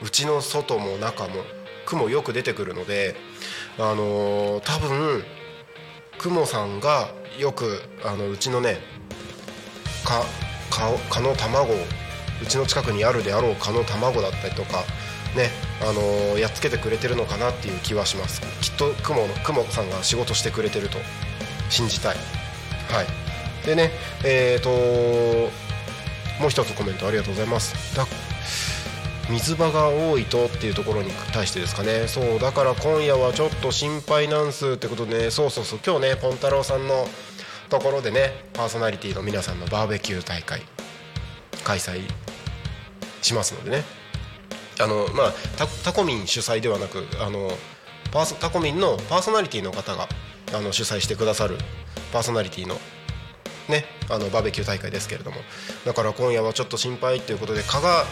[0.04, 1.42] うちの外も中も。
[1.86, 3.16] 雲よく出てくるので
[3.76, 5.24] あのー多分
[6.18, 7.08] 雲さんが
[7.38, 8.76] よくあのうちのね
[10.04, 10.22] 蚊
[11.10, 14.84] 蚊の卵うちの近くにあるであろう蚊の卵だったりとか
[15.34, 15.48] ね
[15.82, 18.40] あのーやっつけてくれてるのかなっていう気はします。
[18.60, 20.98] きっと雲の雲さんが仕事してくれてると
[21.70, 22.16] 信じたい。
[22.90, 23.06] はい。
[23.66, 23.90] でね
[24.24, 24.70] えっ、と
[26.40, 27.96] もう一つコメントありがとうございます。
[27.96, 28.06] だ
[29.28, 32.08] 水場が多いとっていうところに対してですかね。
[32.08, 35.30] そうだから今夜はちょっと心配なんすってことでね。
[35.30, 35.80] そうそうそう。
[35.84, 37.06] 今日ねポンタロウさんの
[37.68, 40.62] ところでねパーソナリティの皆さんのバーベキュー大会
[41.62, 42.02] 開催
[43.22, 43.84] しますのでね。
[44.80, 47.50] あのまあタタコミン主催ではなくあの
[48.10, 50.08] パーソタコミンのパーソナリティの方が
[50.54, 51.58] あの主催してくださる
[52.12, 52.74] パーソナリティの
[53.68, 55.36] ねあのバーベキュー大会ですけれども。
[55.84, 58.04] だから今夜はちょっと心配ということで蚊が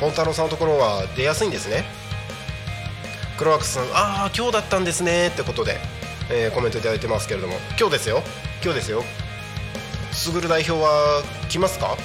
[0.00, 1.84] ポンタロウさんのところは出やすいんですね。
[3.38, 5.78] クロワックスさんああ今日だったんですねってことで、
[6.30, 7.54] えーコメントいただいてますけれども。
[7.78, 8.22] 今日ですよ。
[8.62, 9.02] 今日ですよ。
[10.12, 11.96] すぐる代表は来ますか？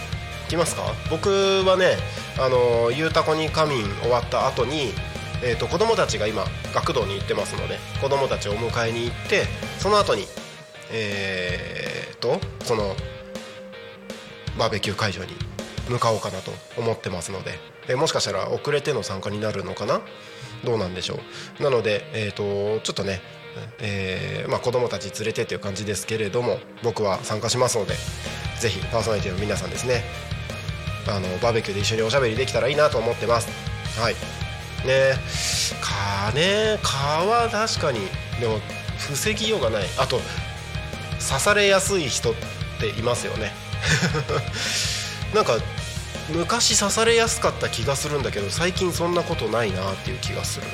[0.50, 0.84] 来ますか？
[1.10, 1.98] 僕はね
[2.40, 4.94] あのゆうたこに仮眠終わった後に
[5.42, 6.44] えー、と子供たちが今
[6.74, 9.46] 学童に行ってますので子供たちをお迎えに行って
[9.78, 10.26] その後に
[10.92, 12.96] えー、とその
[14.58, 15.34] バーベキュー会場に
[15.90, 17.52] 向かおうかなと思ってますので。
[17.88, 20.02] でもしかしたら遅れての参加になるのかな？
[20.64, 21.20] どうなんでしょ
[21.60, 21.64] う？
[21.64, 23.20] なので、えー、とちょっとね、
[23.80, 27.96] えーまあ、子供たち連れてという感じですけれども僕は参加しますので
[28.60, 30.04] ぜひパーソナリティの皆さんですね
[31.08, 33.50] あのバーベキューで一緒におしゃべりできたらいいなと思ってます。
[34.00, 34.14] はい。
[34.86, 35.14] ね
[35.82, 38.02] 蚊ね蚊は確かに。
[38.40, 38.60] でも
[39.00, 39.84] 防ぎようがない。
[39.98, 40.20] あと
[41.20, 42.34] 刺されやすい人っ
[42.80, 43.52] ていますよね。
[45.34, 45.58] なんか
[46.30, 50.68] 昔刺されやすかった気がするんだけど最近そんなことないなっていう気がする。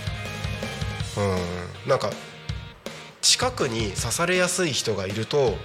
[1.18, 1.90] うん。
[1.90, 2.12] なんか
[3.22, 5.58] 近くに刺されやすい人がいると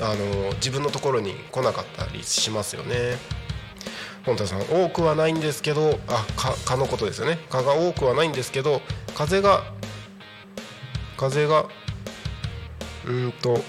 [0.00, 3.18] あの自分のところに来なかったりしますよね。
[4.24, 7.38] 本田さん多くはないんですけどあ蚊蚊のことですよね。
[7.50, 8.80] 蚊が多くはないんですけど
[9.14, 9.64] 風が
[11.16, 11.66] 風が
[13.04, 13.60] うーんと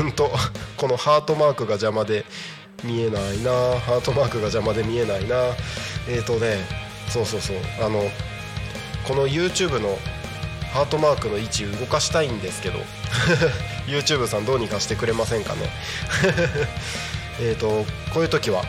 [0.00, 0.30] うんと
[0.76, 2.24] このハートマークが邪魔で
[2.84, 3.50] 見えないな
[3.80, 5.36] ハートマークが邪魔で見えないな。
[6.08, 6.58] えーとね
[7.08, 7.56] そうそうそう。
[7.80, 8.02] あの
[9.06, 9.96] この YouTube の
[10.72, 12.78] ハートマークの位置動かしたいんですけど
[13.86, 15.70] YouTube さんどうにかしてくれませんかね。
[17.40, 18.62] えっとこういう時は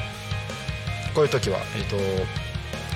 [1.13, 1.97] こういう時はえっ、と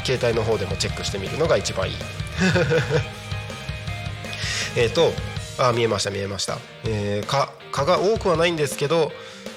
[0.05, 1.95] 携帯の方でもチェックしてみるのが一番いい。
[4.77, 5.13] えっと
[5.57, 9.11] あ見えました見えました、えー、蚊蚊が多くはないんですけど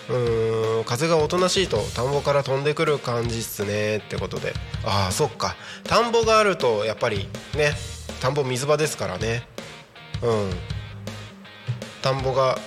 [0.08, 4.52] うーん風がおとなしいと田んぼから飛んでくる感じっすねってことで。
[4.84, 5.56] ああそっか。
[5.84, 7.72] 田んぼがあるとやっぱりね
[8.20, 9.48] 田んぼ水場ですからね。
[10.22, 10.50] うん。
[12.02, 12.58] 田んぼが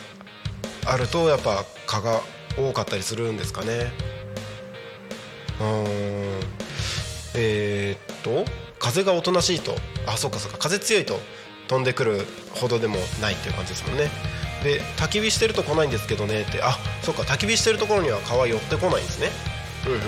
[0.85, 2.21] あるとやっぱ蚊が
[2.57, 3.91] 多かったりするんですかね。
[5.59, 5.87] うーん。
[7.35, 9.75] えーっと風がおとなしいと。
[10.07, 10.57] あそっかそっか。
[10.57, 11.19] 風強いと
[11.67, 12.25] 飛んでくる
[12.55, 14.09] ほどでもないっていう感じですもんね。
[14.63, 19.29] で焚き火してると来ないんですけどねってあそっか焚き火してるところには蚊は寄ってこないんですね。
[19.85, 19.99] うんうん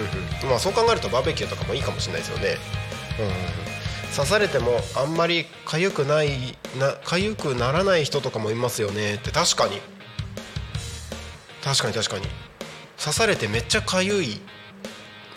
[0.44, 0.50] うん。
[0.50, 2.58] まあそう考えるとバーベキューとかもいいかもしれないですよね。
[3.20, 9.30] うん刺されてもあんまり痒くないな痒くならない人とかもいますよねって。
[9.30, 9.80] 確かに。
[11.64, 12.26] 確かに確かに。
[12.98, 14.42] 刺されてめっちゃ痒い。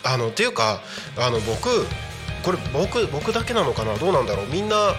[0.03, 0.81] あのっていうか
[1.17, 1.85] あの僕
[2.43, 3.95] これ僕僕だけなのかな？
[3.95, 4.47] どうなんだろう？
[4.47, 4.95] みんな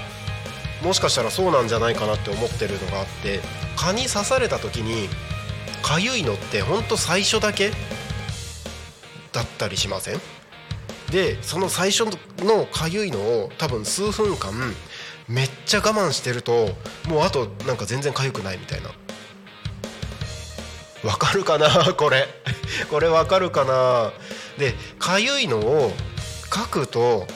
[0.84, 3.40] もしかしたらそうなんじゃないかなって思ってるのがあって
[3.76, 5.08] 蚊に刺された時に
[5.82, 7.70] 痒いのってほんと最初だけ
[9.32, 10.20] だったりしません？
[11.10, 12.12] でその最初の
[12.66, 14.52] 痒いのを多分数分間
[15.26, 16.68] めっちゃ我慢してると
[17.08, 18.90] もうあとなんか全然痒くないみたいな。
[21.02, 21.68] わかるかな？
[21.94, 22.26] これ。
[22.90, 24.12] これわかるかな？
[24.58, 25.92] で痒いのを
[26.54, 27.26] 書くと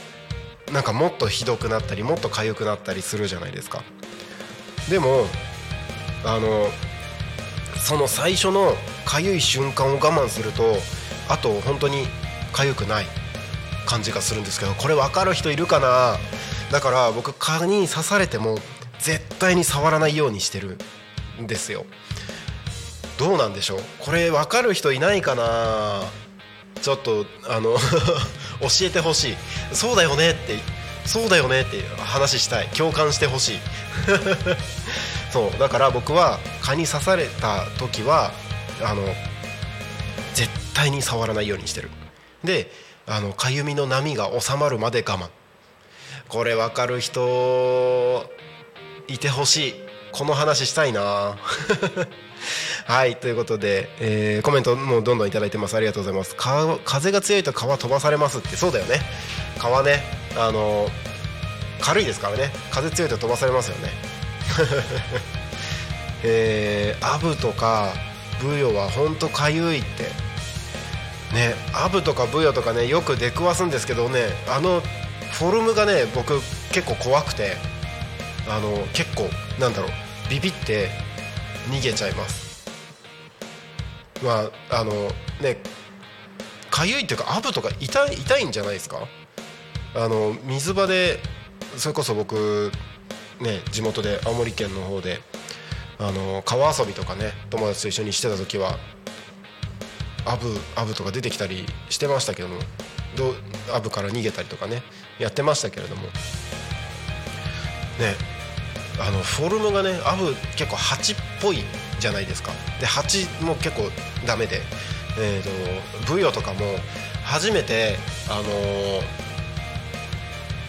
[0.72, 3.82] なんかもっとひどくなったりもっと痒くなったりするじゃないですか。
[4.90, 5.26] でも
[6.24, 6.68] あの
[7.76, 8.74] その最初の
[9.06, 10.76] 痒い瞬間を我慢すると
[11.28, 12.06] あと本当に
[12.52, 13.06] 痒くない
[13.86, 16.16] 感じがするんですけどこれ分かる人いるかな？
[16.70, 18.58] だから僕蚊に刺されても
[18.98, 20.76] 絶対に触らないようにしてる
[21.40, 21.86] んですよ。
[23.18, 23.80] どうなんでしょう？
[24.00, 26.02] これ分かる人いないかな？
[26.78, 27.76] ちょっとあの
[28.60, 29.36] 教えてほしい。
[29.72, 30.58] そうだよねって
[31.04, 32.68] そうだよねって話したい。
[32.68, 33.58] 共感してほしい。
[35.32, 38.32] そうだから僕は蚊に刺された時は
[38.82, 39.02] あの
[40.34, 41.90] 絶対に触らないようにしてる。
[42.44, 42.70] で
[43.06, 45.28] あのかゆみの波が収まるまで我慢。
[46.28, 48.28] これ分かる人
[49.06, 49.74] いてほしい。
[50.12, 51.36] この話したいな。
[52.89, 55.76] はいということで、えーコメントもどんどんいただいてます。
[55.76, 56.34] ありがとうございます。
[56.34, 59.01] 風が強いと川飛ばされますってそうだよね。
[59.59, 60.03] 川ね
[60.39, 60.89] あの
[61.82, 62.51] 軽いですからね。
[62.70, 63.91] 風強いと飛ばされますよね。
[66.24, 67.93] えー、アブとか
[68.41, 70.05] ブヨはほんとかゆいって。
[71.34, 74.82] ねアブとかブヨとかねよく出くわすんですけどねあの
[75.32, 76.41] フォルムがね僕
[76.72, 77.59] 結構怖くて
[78.49, 79.28] あの結構
[79.61, 79.91] なんだろう
[80.30, 80.89] ビビって
[81.68, 82.47] 逃げちゃいます。
[84.22, 84.92] まああの
[85.40, 85.60] ね
[86.70, 88.98] かゆいっていうかアブとか痛い痛いんじゃないですか？
[89.94, 91.18] あの水場で
[91.76, 92.70] それこそ僕
[93.40, 95.20] ね地元で青森県の方で
[95.98, 98.78] あの川遊びとかね友達と一緒にしてた時は
[100.26, 102.58] アブアブとか出てきたりしてましたけども
[103.16, 103.34] ど
[103.74, 104.82] アブから逃げたりとかね
[105.18, 106.02] やってましたけれども。
[106.02, 106.10] ね
[109.00, 111.58] あのフォルムがねアブ結構蜂っぽい
[111.99, 112.53] じゃないですか。
[112.80, 113.90] で蜂も結構
[114.26, 114.62] ダメで、
[115.18, 116.61] えー、とブヨとかも
[117.24, 117.96] 初めて
[118.28, 119.28] あのー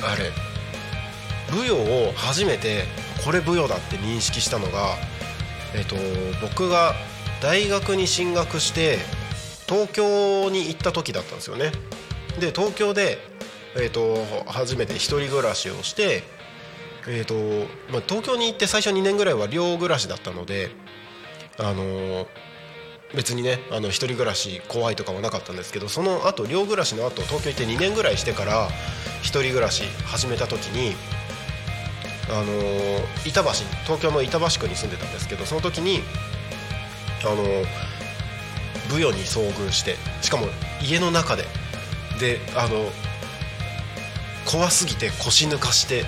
[0.02, 0.32] あれ
[1.52, 2.86] ブヨを初めて
[3.26, 4.96] これブヨだって認識したのが、
[5.76, 5.96] えー、と
[6.42, 6.94] 僕が
[7.42, 8.98] 大学に進学して
[9.68, 11.72] 東京に行った時だったんですよね。
[12.40, 13.18] で東京で、
[13.76, 16.24] えー、と初めて一人暮らしをして、
[17.08, 20.70] えーとまあ、東京に行って最初2年ぐらいは寮暮らしだったので
[21.60, 22.28] あの
[23.16, 28.70] 別にねあの一人暮らし怖いとかはなかったんですけどその後寮暮らしの後東京行って2年ぐらいしてから
[29.22, 30.96] 一人暮らし始めた時に
[32.30, 32.46] あの
[33.26, 33.50] 板橋
[33.86, 36.02] 東京の板橋区に住んでたんですけどその時に
[37.26, 37.66] あのー
[38.90, 40.48] ブヨに遭遇してしかも
[40.82, 41.46] 家の中で。
[42.20, 42.92] であの
[44.50, 46.06] 怖すぎて腰抜かして。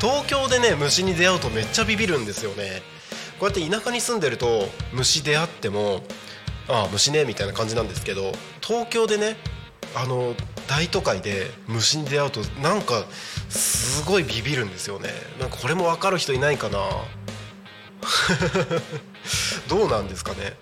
[0.00, 2.80] 東京でね虫に出会うとめっちゃビビるんですよね。
[3.38, 6.00] こうやって田舎に住んでると虫出会っても
[6.66, 8.32] ああ虫ねみたいな感じなんですけど
[8.62, 9.36] 東京でね
[9.94, 10.34] あの
[10.66, 13.04] 大都会で虫に出会うとなんか
[13.50, 15.10] すごいビビるんですよね。
[15.38, 16.78] なんかこれも分かる人いないかな。
[19.68, 20.56] どうなんですかね。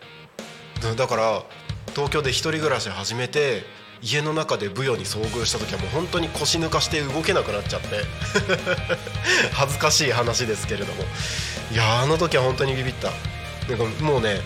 [0.97, 1.45] だから
[1.95, 3.65] 東京で一人暮らし始めて
[4.03, 7.89] 家の中でブヨに遭遇した時はもう本当に腰抜かして動けなくなっちゃって。
[9.55, 11.05] 恥ずかしい話ですけれども。
[11.71, 13.13] いやーあの時は本当にビビった。
[13.69, 14.41] なんかもうね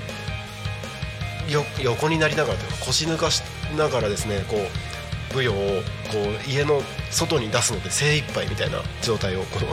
[1.80, 3.42] 横になりながらというか腰抜かし
[3.76, 9.66] ながらですねこうブヨをこう家の外に出すので精一杯みたいな状態をこの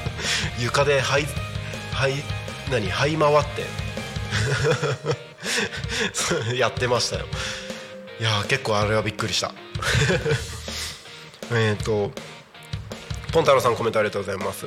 [0.58, 1.26] 床で這い
[1.92, 2.22] 這い
[2.70, 3.88] 何這い回って。
[6.56, 7.26] やってましたよ。
[8.20, 9.52] いや結構あれはびっくりした。
[11.54, 12.10] えっと
[13.32, 14.66] ポン太郎さんコメントありがとうございます。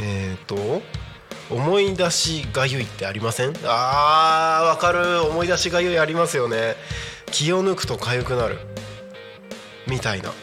[0.00, 0.82] えっ、と
[1.50, 3.54] 思い出しがゆいってありません？
[3.64, 5.22] あーわかる。
[5.24, 6.76] 思い出しがゆいありますよね。
[7.30, 8.58] 気を抜くと痒くなる。
[9.86, 10.32] みたいな。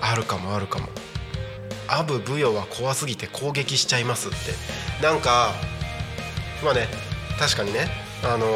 [0.00, 0.88] あるかもあるかも。
[1.86, 4.36] アブブヨは怖すぎて攻撃しちゃいますって。
[5.02, 5.52] なんか
[6.62, 6.88] まあね
[7.38, 8.03] 確かにね。
[8.26, 8.46] あの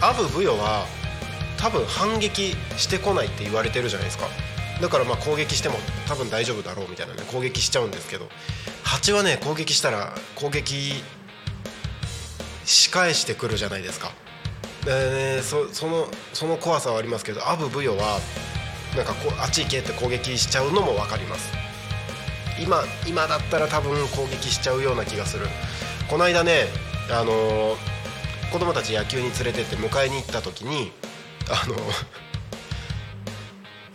[0.00, 0.86] アブブヨは
[1.58, 4.26] 多分反撃してこないって言われてるじゃないですか。
[4.80, 5.76] だからまあ攻撃しても
[6.06, 8.28] 多分大丈夫だろうみたいなね攻撃しちゃうんですけど。
[8.82, 11.02] 蜂はね攻撃したら攻撃
[12.64, 14.12] 仕返してくるじゃないですか。
[14.84, 18.20] で、ね、そそのその怖さはありますけどアブブヨは
[18.94, 21.50] なんかこうあっち行けって攻撃しちゃうのも分かります。
[22.62, 25.46] 今今だったら多分攻撃しちゃうような気がする。
[26.08, 26.66] この間ね
[27.10, 27.95] あのー
[28.52, 30.92] 子供たち野球に連れてって迎えに行った時に
[31.50, 31.76] あの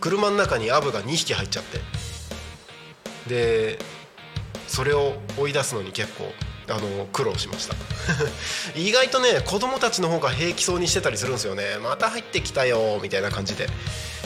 [0.00, 1.80] 車の中にアブが2匹入っちゃって。
[3.28, 3.78] で
[4.66, 6.24] それを追い出すのに結構
[6.68, 7.74] あの苦労しました。
[8.74, 11.76] 意外とね子供たちの方が平気そうにしてたりするんですよね。
[11.82, 13.68] また入ってきたよみたいな感じで。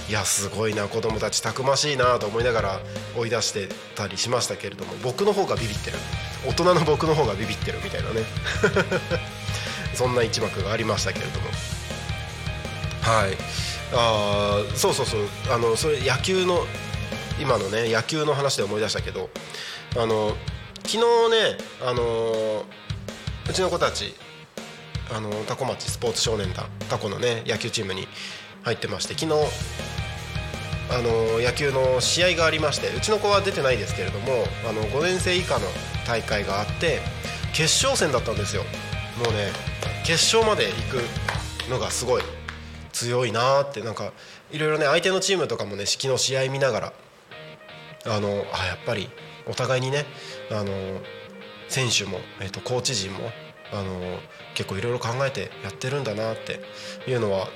[0.08, 2.80] いやすごいな子供たちたくましいなと思いながら
[3.16, 5.98] 追い出してたりしましたけれども僕の方がビビってる。
[6.46, 8.22] 大人の僕の方がビビってるみたいなね。
[9.96, 11.46] そんな一幕がありましたけれども。
[13.02, 13.36] はい。
[13.92, 15.20] あそうそうそう。
[15.50, 16.64] あのそれ野球の
[17.40, 19.28] 今のね野球の話で思い出したけど
[19.96, 20.34] あの
[20.84, 21.04] 昨日ね
[21.84, 22.64] あの
[23.48, 24.14] うちの子たち
[25.14, 28.08] あのタコ町スポーツ少年団タコのね野球チームに
[28.62, 29.32] 入ってまして昨日
[30.88, 35.66] あの野球の試合がありましてうちの子は出てないですけれどもあの5年生以下の
[36.06, 37.00] 大会があって
[37.52, 38.62] 決勝戦だったんですよ。
[39.18, 39.50] もうね
[40.06, 40.72] 決勝まで行
[41.66, 42.22] くのがすごい
[42.92, 44.12] 強いなってなんか
[44.52, 46.92] いろいろね相手のチームとかもね昨日試合見ながら
[48.06, 48.32] あのあ
[48.66, 49.10] やっぱり
[49.48, 50.04] お互いにね
[50.52, 50.70] あの
[51.68, 53.32] 選手も、えっとコーチ陣も
[53.72, 54.20] あの
[54.54, 56.60] 結構いろいろ考えてやってるんだなって
[57.10, 57.48] いうのは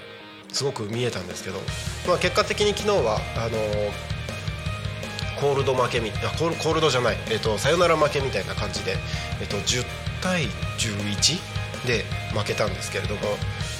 [0.52, 1.58] すごく見えたんですけど、
[2.08, 3.58] まあ、結果的に昨日はあの
[5.40, 8.96] コールド負けみあコールコールドじゃない、えっとサヨナラ負けみたいな感じで、
[9.40, 9.84] えっと10
[10.20, 10.46] 対
[10.78, 11.49] 11
[11.86, 13.20] で負けたんですけれども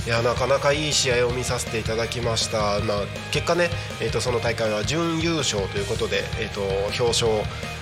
[0.07, 3.69] いやなかなかいい試合を見させていただきました、まあ、結果ね、
[4.01, 6.63] えっとその大会は準優勝ということで、えっと
[7.03, 7.29] 表彰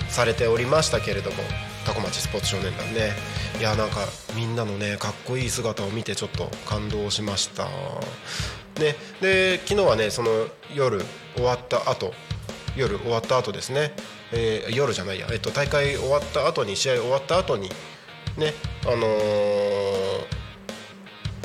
[0.09, 1.37] されておりましたけれども
[1.85, 3.13] タコ町スポーツ少年団ね。
[3.59, 4.05] いやなんか
[4.35, 7.65] みんなのねかっこいい姿を見てちょっと感動しました。
[8.79, 10.29] ね、で昨日はねその
[10.73, 11.01] 夜
[11.35, 12.13] 終わった後
[12.75, 13.93] 夜終わった後ですね、
[14.31, 17.69] えー夜じゃないや、えっと、大会終わった後に試合終わった後に
[18.39, 18.53] ね
[18.85, 20.39] あのー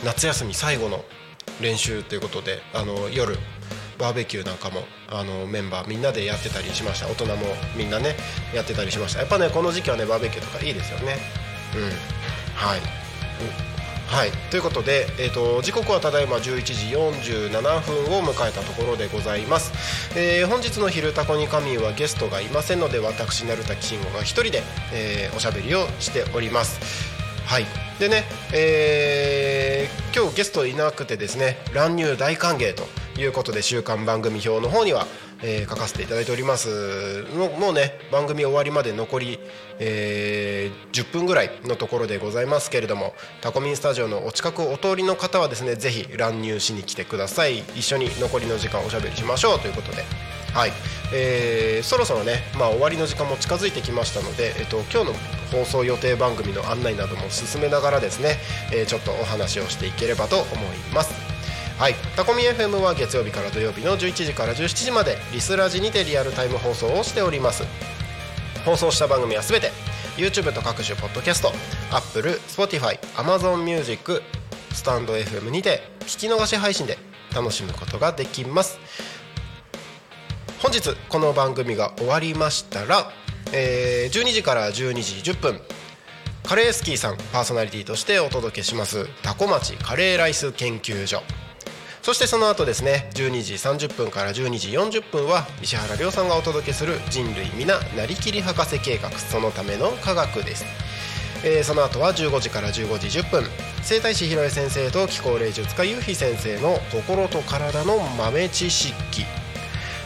[0.05, 1.03] 夏休み最後の
[1.63, 3.39] 練習ということであの夜
[3.99, 7.07] バーベキューなんかもあのメンバーみんなでやってたりしました。
[7.07, 8.15] 大人もみんなね
[8.55, 9.21] やってたりしました。
[9.21, 11.17] やっぱねこの時期はねバーベキューとかいいですよね。
[11.75, 11.83] うん。
[12.55, 12.81] はい。
[14.07, 17.51] はい、ということで、えー、と時刻はただいま11時47
[17.81, 19.73] 分を迎えたところでございます、
[20.17, 26.79] えー本日の「昼タコに仮眠」はゲストがいませんので私成田慎吾が一人で、えーおしゃべりをしております。
[27.47, 27.67] はい。
[27.99, 32.85] でね、えー今日ゲストいなくてですね乱入大歓迎と
[33.21, 35.09] いうことで週刊番組表の方には、
[35.47, 37.27] えー書かせていただいております。
[37.37, 39.39] もうもうね番組終わりまで残り、
[39.79, 47.59] えー10分ぐらいのところでございますけれどもタコミンスタジオのお近くお通りの方はですねぜひ乱入しに来てください。
[47.77, 49.61] 一緒に残りの時間おしゃべりしましょう。
[49.61, 50.05] ということで。
[50.55, 50.73] はい、
[51.13, 55.15] えーそろそろね、まあ、終わりの時間も近づいてきましたので、えっと、今日の
[55.51, 58.37] 放送予定番組の案内なども進めながらですね、
[58.73, 60.49] えーちょっとお話をしていければと思い
[60.95, 61.24] ます。
[61.77, 67.65] はい、タコミ FM は月曜日から土曜日の11時から17時までリスラジにてリアルタイム放送をしております。
[68.65, 69.73] 放送した番組はすべて
[70.17, 71.53] YouTube と各種ポッドキャスト
[71.91, 74.23] Apple、Spotify、Amazon Music
[74.73, 76.97] スタンド FM にて聞き逃し配信で
[77.35, 78.79] 楽しむことができます。
[80.61, 83.11] 本日この番組が終わりましたら、
[83.53, 84.73] えー12時から12
[85.23, 85.61] 時10分
[86.45, 91.21] カレースキーさんパーソナリティとしてお届けしますタコ町カレーライス研究所。
[92.05, 100.67] そしてその後ですね12時30分から12時40分は石原亮さんがお届けする人類皆なりきり博士計画そのための科学です、
[101.47, 103.45] えーその後は15時から15時10分
[103.83, 109.25] 整体師ひろえ先生と気候霊術家ゆうひ先生の心と体の豆知識。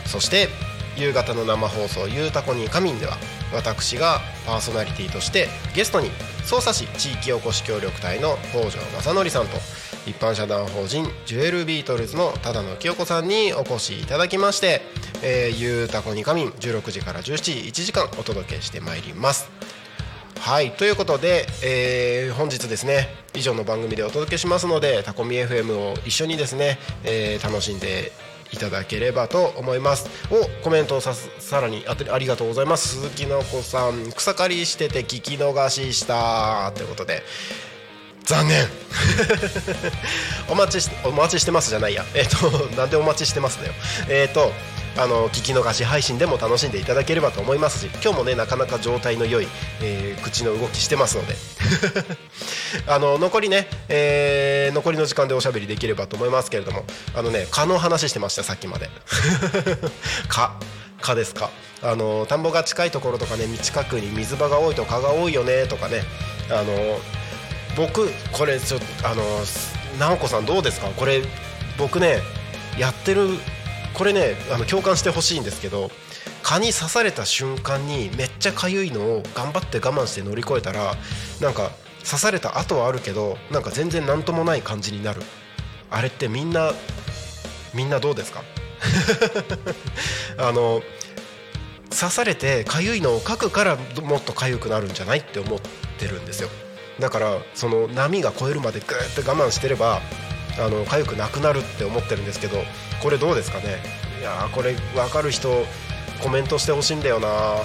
[0.07, 0.49] そして
[0.97, 3.19] 夕方の生放送「ゆうたこに仮眠」では
[3.53, 6.11] 私がパーソナリティとしてゲストに
[6.45, 9.59] 匝瑳市地域おこし協力隊の北条正則さんと
[10.09, 14.81] 一般社団法人ジュエルビートルズの只野清子さんにお越しいただきまして
[15.23, 19.51] 「えーゆうたこに仮眠」16時から17時1時間お届けしてまいります。
[20.41, 28.13] はいということで、えー本日ですね以上の番組でお届けしますのでタコミ FM を一緒にですね、えー楽しんで
[28.51, 30.09] いただければと思います。
[30.31, 32.97] おコメントをささらにありがとうございます。
[32.97, 36.73] 鈴木直子さん草刈りしてて聞き逃しした。
[36.75, 37.23] ということで
[38.29, 38.69] 残念。
[40.51, 42.05] お待ちしお待ちしてますじゃないや。
[42.13, 43.73] えっ、と なんでお待ちしてますだよ。
[44.07, 44.53] えっ、と
[44.99, 49.49] あの聞き逃し配信でも楽しんでいただければと思いますし今日もねなかなか状態の良い、
[49.81, 51.37] えー口の動きしてますので。
[52.87, 58.91] あの残りね、えー残りの時間でおしゃべりできればと思いますけれどもあのね蚊の話してましたさっきまで。
[60.29, 60.53] 蚊。
[61.01, 61.49] 蚊ですか。
[61.83, 66.05] あの田んぼが近いところとかね近くに水場が多いと蚊が多いよねとかね。
[66.51, 67.01] あの
[67.79, 69.23] 僕これちょっとあの
[69.99, 70.89] 直子さんどうですか？
[70.89, 71.23] これ
[71.79, 72.19] 僕ね
[72.77, 73.29] やってる
[73.95, 75.91] これねあの共感してほしいんですけど
[76.43, 80.95] 蚊に刺された瞬間にめっちゃ痒いのを頑張って我慢して乗り越えたら
[81.41, 81.71] なんか
[82.05, 85.23] 刺された後はあるけどなんか全然何ともない感じになる。
[85.91, 86.73] あれってみんな
[87.75, 88.43] みんなどうですか？
[90.39, 90.83] あの
[91.91, 95.21] 刺されて痒いのをかくからもっと痒くなるんじゃない？
[95.21, 95.61] って思っ
[95.99, 96.49] てるんですよ。
[96.99, 100.01] だからその波が超えるまでグーッて我慢してれば
[100.59, 102.59] あの痒くなくなるって思ってるんですけど
[103.03, 103.79] これどうですかね？
[104.21, 105.49] いやーこれ分かる人
[106.21, 107.29] コメントしてほしいんだよな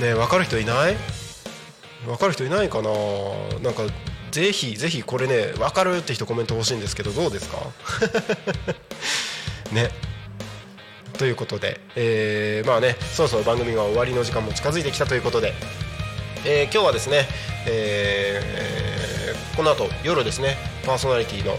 [0.00, 0.96] ね分かる人いない？
[2.06, 2.90] 分かる人いないかな
[3.62, 3.82] なんか
[4.32, 7.58] ぜひぜひこれね分かるって人コメント欲しいんですけどどうですか？
[9.72, 9.90] ね。
[11.16, 15.54] ということで、えーまあねそろそろ番組が終わりの時間も近づいてきたということで、
[16.46, 17.26] えー今日はですね、
[17.66, 18.54] えー
[19.56, 21.54] この後夜ですねパーソナリティの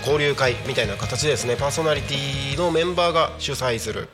[0.00, 4.08] 交流会みたいな形でですねパーソナリティのメンバーが主催する、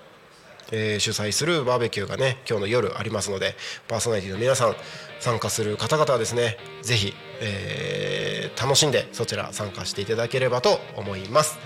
[0.72, 3.54] えー主催するバーベキューがね今日の夜ありますので
[3.86, 4.74] パーソナリティの皆さん
[5.20, 11.58] 参加する方々はですねぜひ、えー楽しんでそちら参加していただければと思います。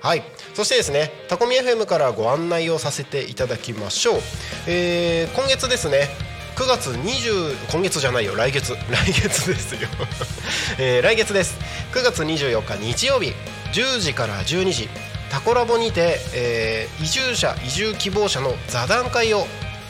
[0.00, 0.22] はい、
[0.54, 4.20] そしてですねタコミ FM からご案内をさせていただきましょう、
[4.68, 6.08] えー今月ですね
[6.56, 8.72] 9月20今月じゃないよ来月。
[8.90, 9.88] 来月ですよ、
[10.78, 11.58] えー来月です。
[11.92, 13.34] 9月24日日曜日
[13.74, 14.88] 10時から12時
[15.30, 19.46] タコラボにて、えー移住者移住希望者の座談会を、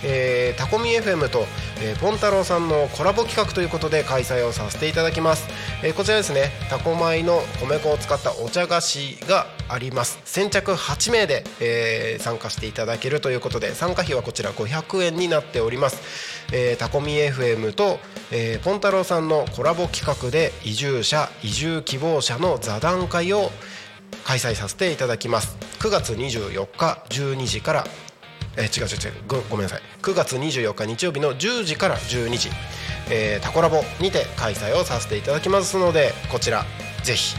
[0.09, 1.47] えータコミ FM と、
[1.83, 5.47] えーポン太郎さんのコラボ企画ということで開催をさせていただきます、
[5.83, 10.21] えーこちらですねタコ米の米粉を使ったお茶菓子があります。
[10.25, 16.01] 先着8名で、えー参加していただけるということで参加費はこちら500円になっております、
[16.53, 17.99] えータコミ FM と、
[18.31, 23.51] えーポン太郎さんのコラボ企画で移住者移住希望者の座談会を
[24.25, 25.57] 開催させていただきます。
[25.81, 27.85] 9月24日12時から
[28.57, 29.23] えー違う違う違う。
[29.29, 29.83] ごごめんなさい。
[30.03, 32.51] 9月24日日曜日の10時から12時、
[33.11, 36.65] えータコラボにて開催をさせていただきますのでこちら
[37.03, 37.37] ぜひ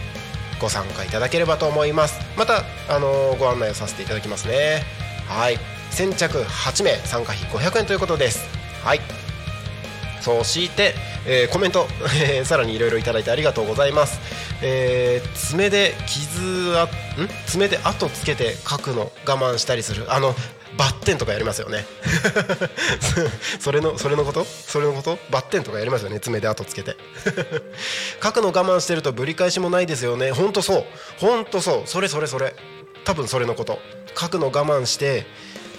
[0.60, 2.20] ご参加いただければと思います。
[2.38, 4.84] また、あのーご案内をさせていただきますね。
[5.28, 5.60] はい。
[5.92, 8.46] 先着8名参加費500円ということです。
[8.84, 9.00] はい。
[10.22, 10.94] そして、
[11.26, 11.88] えーコメント、
[12.22, 14.20] えーさらにいろいろいただいてありがとうございます、
[14.62, 16.84] えー爪で傷あ
[17.22, 17.30] ん？
[17.48, 20.06] 爪で跡つけて書くの我慢したりする。
[20.12, 20.36] あの
[20.78, 21.86] バッテンとかやりますよね。
[23.60, 24.46] それのそれのこと？
[24.46, 25.18] それのこと？
[25.32, 26.20] バッテンとかやりますよね。
[26.20, 26.96] 爪で跡つけて。
[28.24, 30.32] 書くの我慢してるとぶり返しもないですよね。
[30.32, 30.86] ほんとそう。
[31.20, 31.88] ほんとそう。
[31.88, 32.56] それそれそれ。
[33.06, 33.80] 多分それのこと。
[34.20, 35.26] 書くの我慢して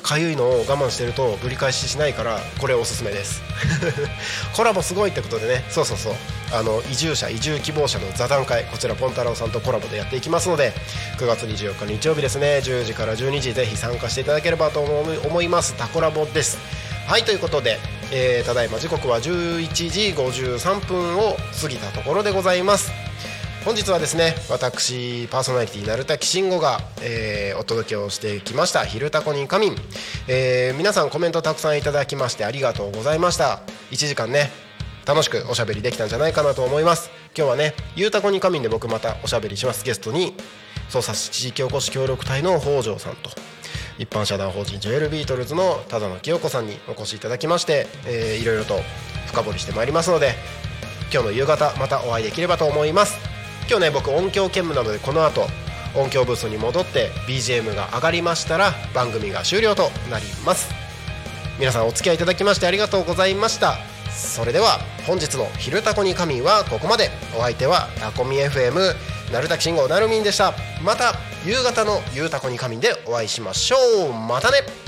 [0.02, 3.42] かゆいのを我慢してるとぶり返ししないからこれおすすめです。
[4.54, 5.64] コラボすごいってことでね。
[5.70, 6.14] そうそうそう。
[6.52, 10.72] あの移住者移住希望者の座談会こちらポンタロウさんとコラボでやっていきますので
[11.18, 12.60] 9月24日日曜日ですね。
[12.64, 15.74] 10時から12時ぜひ参加していただければと思い思います。
[15.74, 16.58] タコラボです。
[17.06, 17.78] はいということで、
[18.10, 23.07] えーただいま時刻は11時53分を過ぎたところでございます。
[23.68, 29.76] 本日はですね私パーソナリティ鳴滝慎吾が、えーお届けをしてきました「昼タコに仮眠」
[30.26, 33.60] え皆さんコメントたくさんいただきましてありがとうございました。
[33.90, 34.50] 1時間ね
[35.04, 37.10] 楽しくおしゃべりできたんじゃないかなと思います。
[37.36, 39.84] 今日はね「ゆうたこに仮眠」で僕またおしゃべりします。
[39.84, 40.34] ゲストに
[40.88, 43.28] 捜査地域おこし協力隊の北条さんと
[43.98, 48.80] 一般社団法人ジョエルビートルズの只野清子さんにお越しいただきまして、えーいろいろと
[49.26, 50.36] 深掘りしてまいりますので
[51.12, 53.37] 今日の夕方またお会いできればと思います。
[53.68, 55.42] 今日ね僕音響兼務なのでこの後
[55.94, 60.70] 音響ブースに戻って BGM が上がりましたら番組が終了となります。
[61.58, 63.76] 皆さんお付き合いいただきましてありがとうございました。
[64.10, 67.10] それでは本日の「昼タコに仮眠」はここまで。
[67.36, 68.94] お相手はタコミ FM
[69.32, 70.54] なるたきしんごなるみんでした。
[70.82, 71.14] また
[71.44, 73.76] 夕方の「ゆうたこに仮眠」でお会いしましょ
[74.08, 74.12] う。
[74.14, 74.87] またね。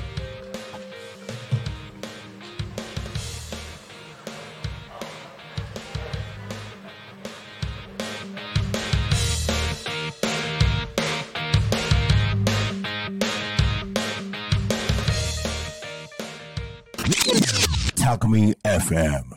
[18.11, 19.25] Alchemy FM.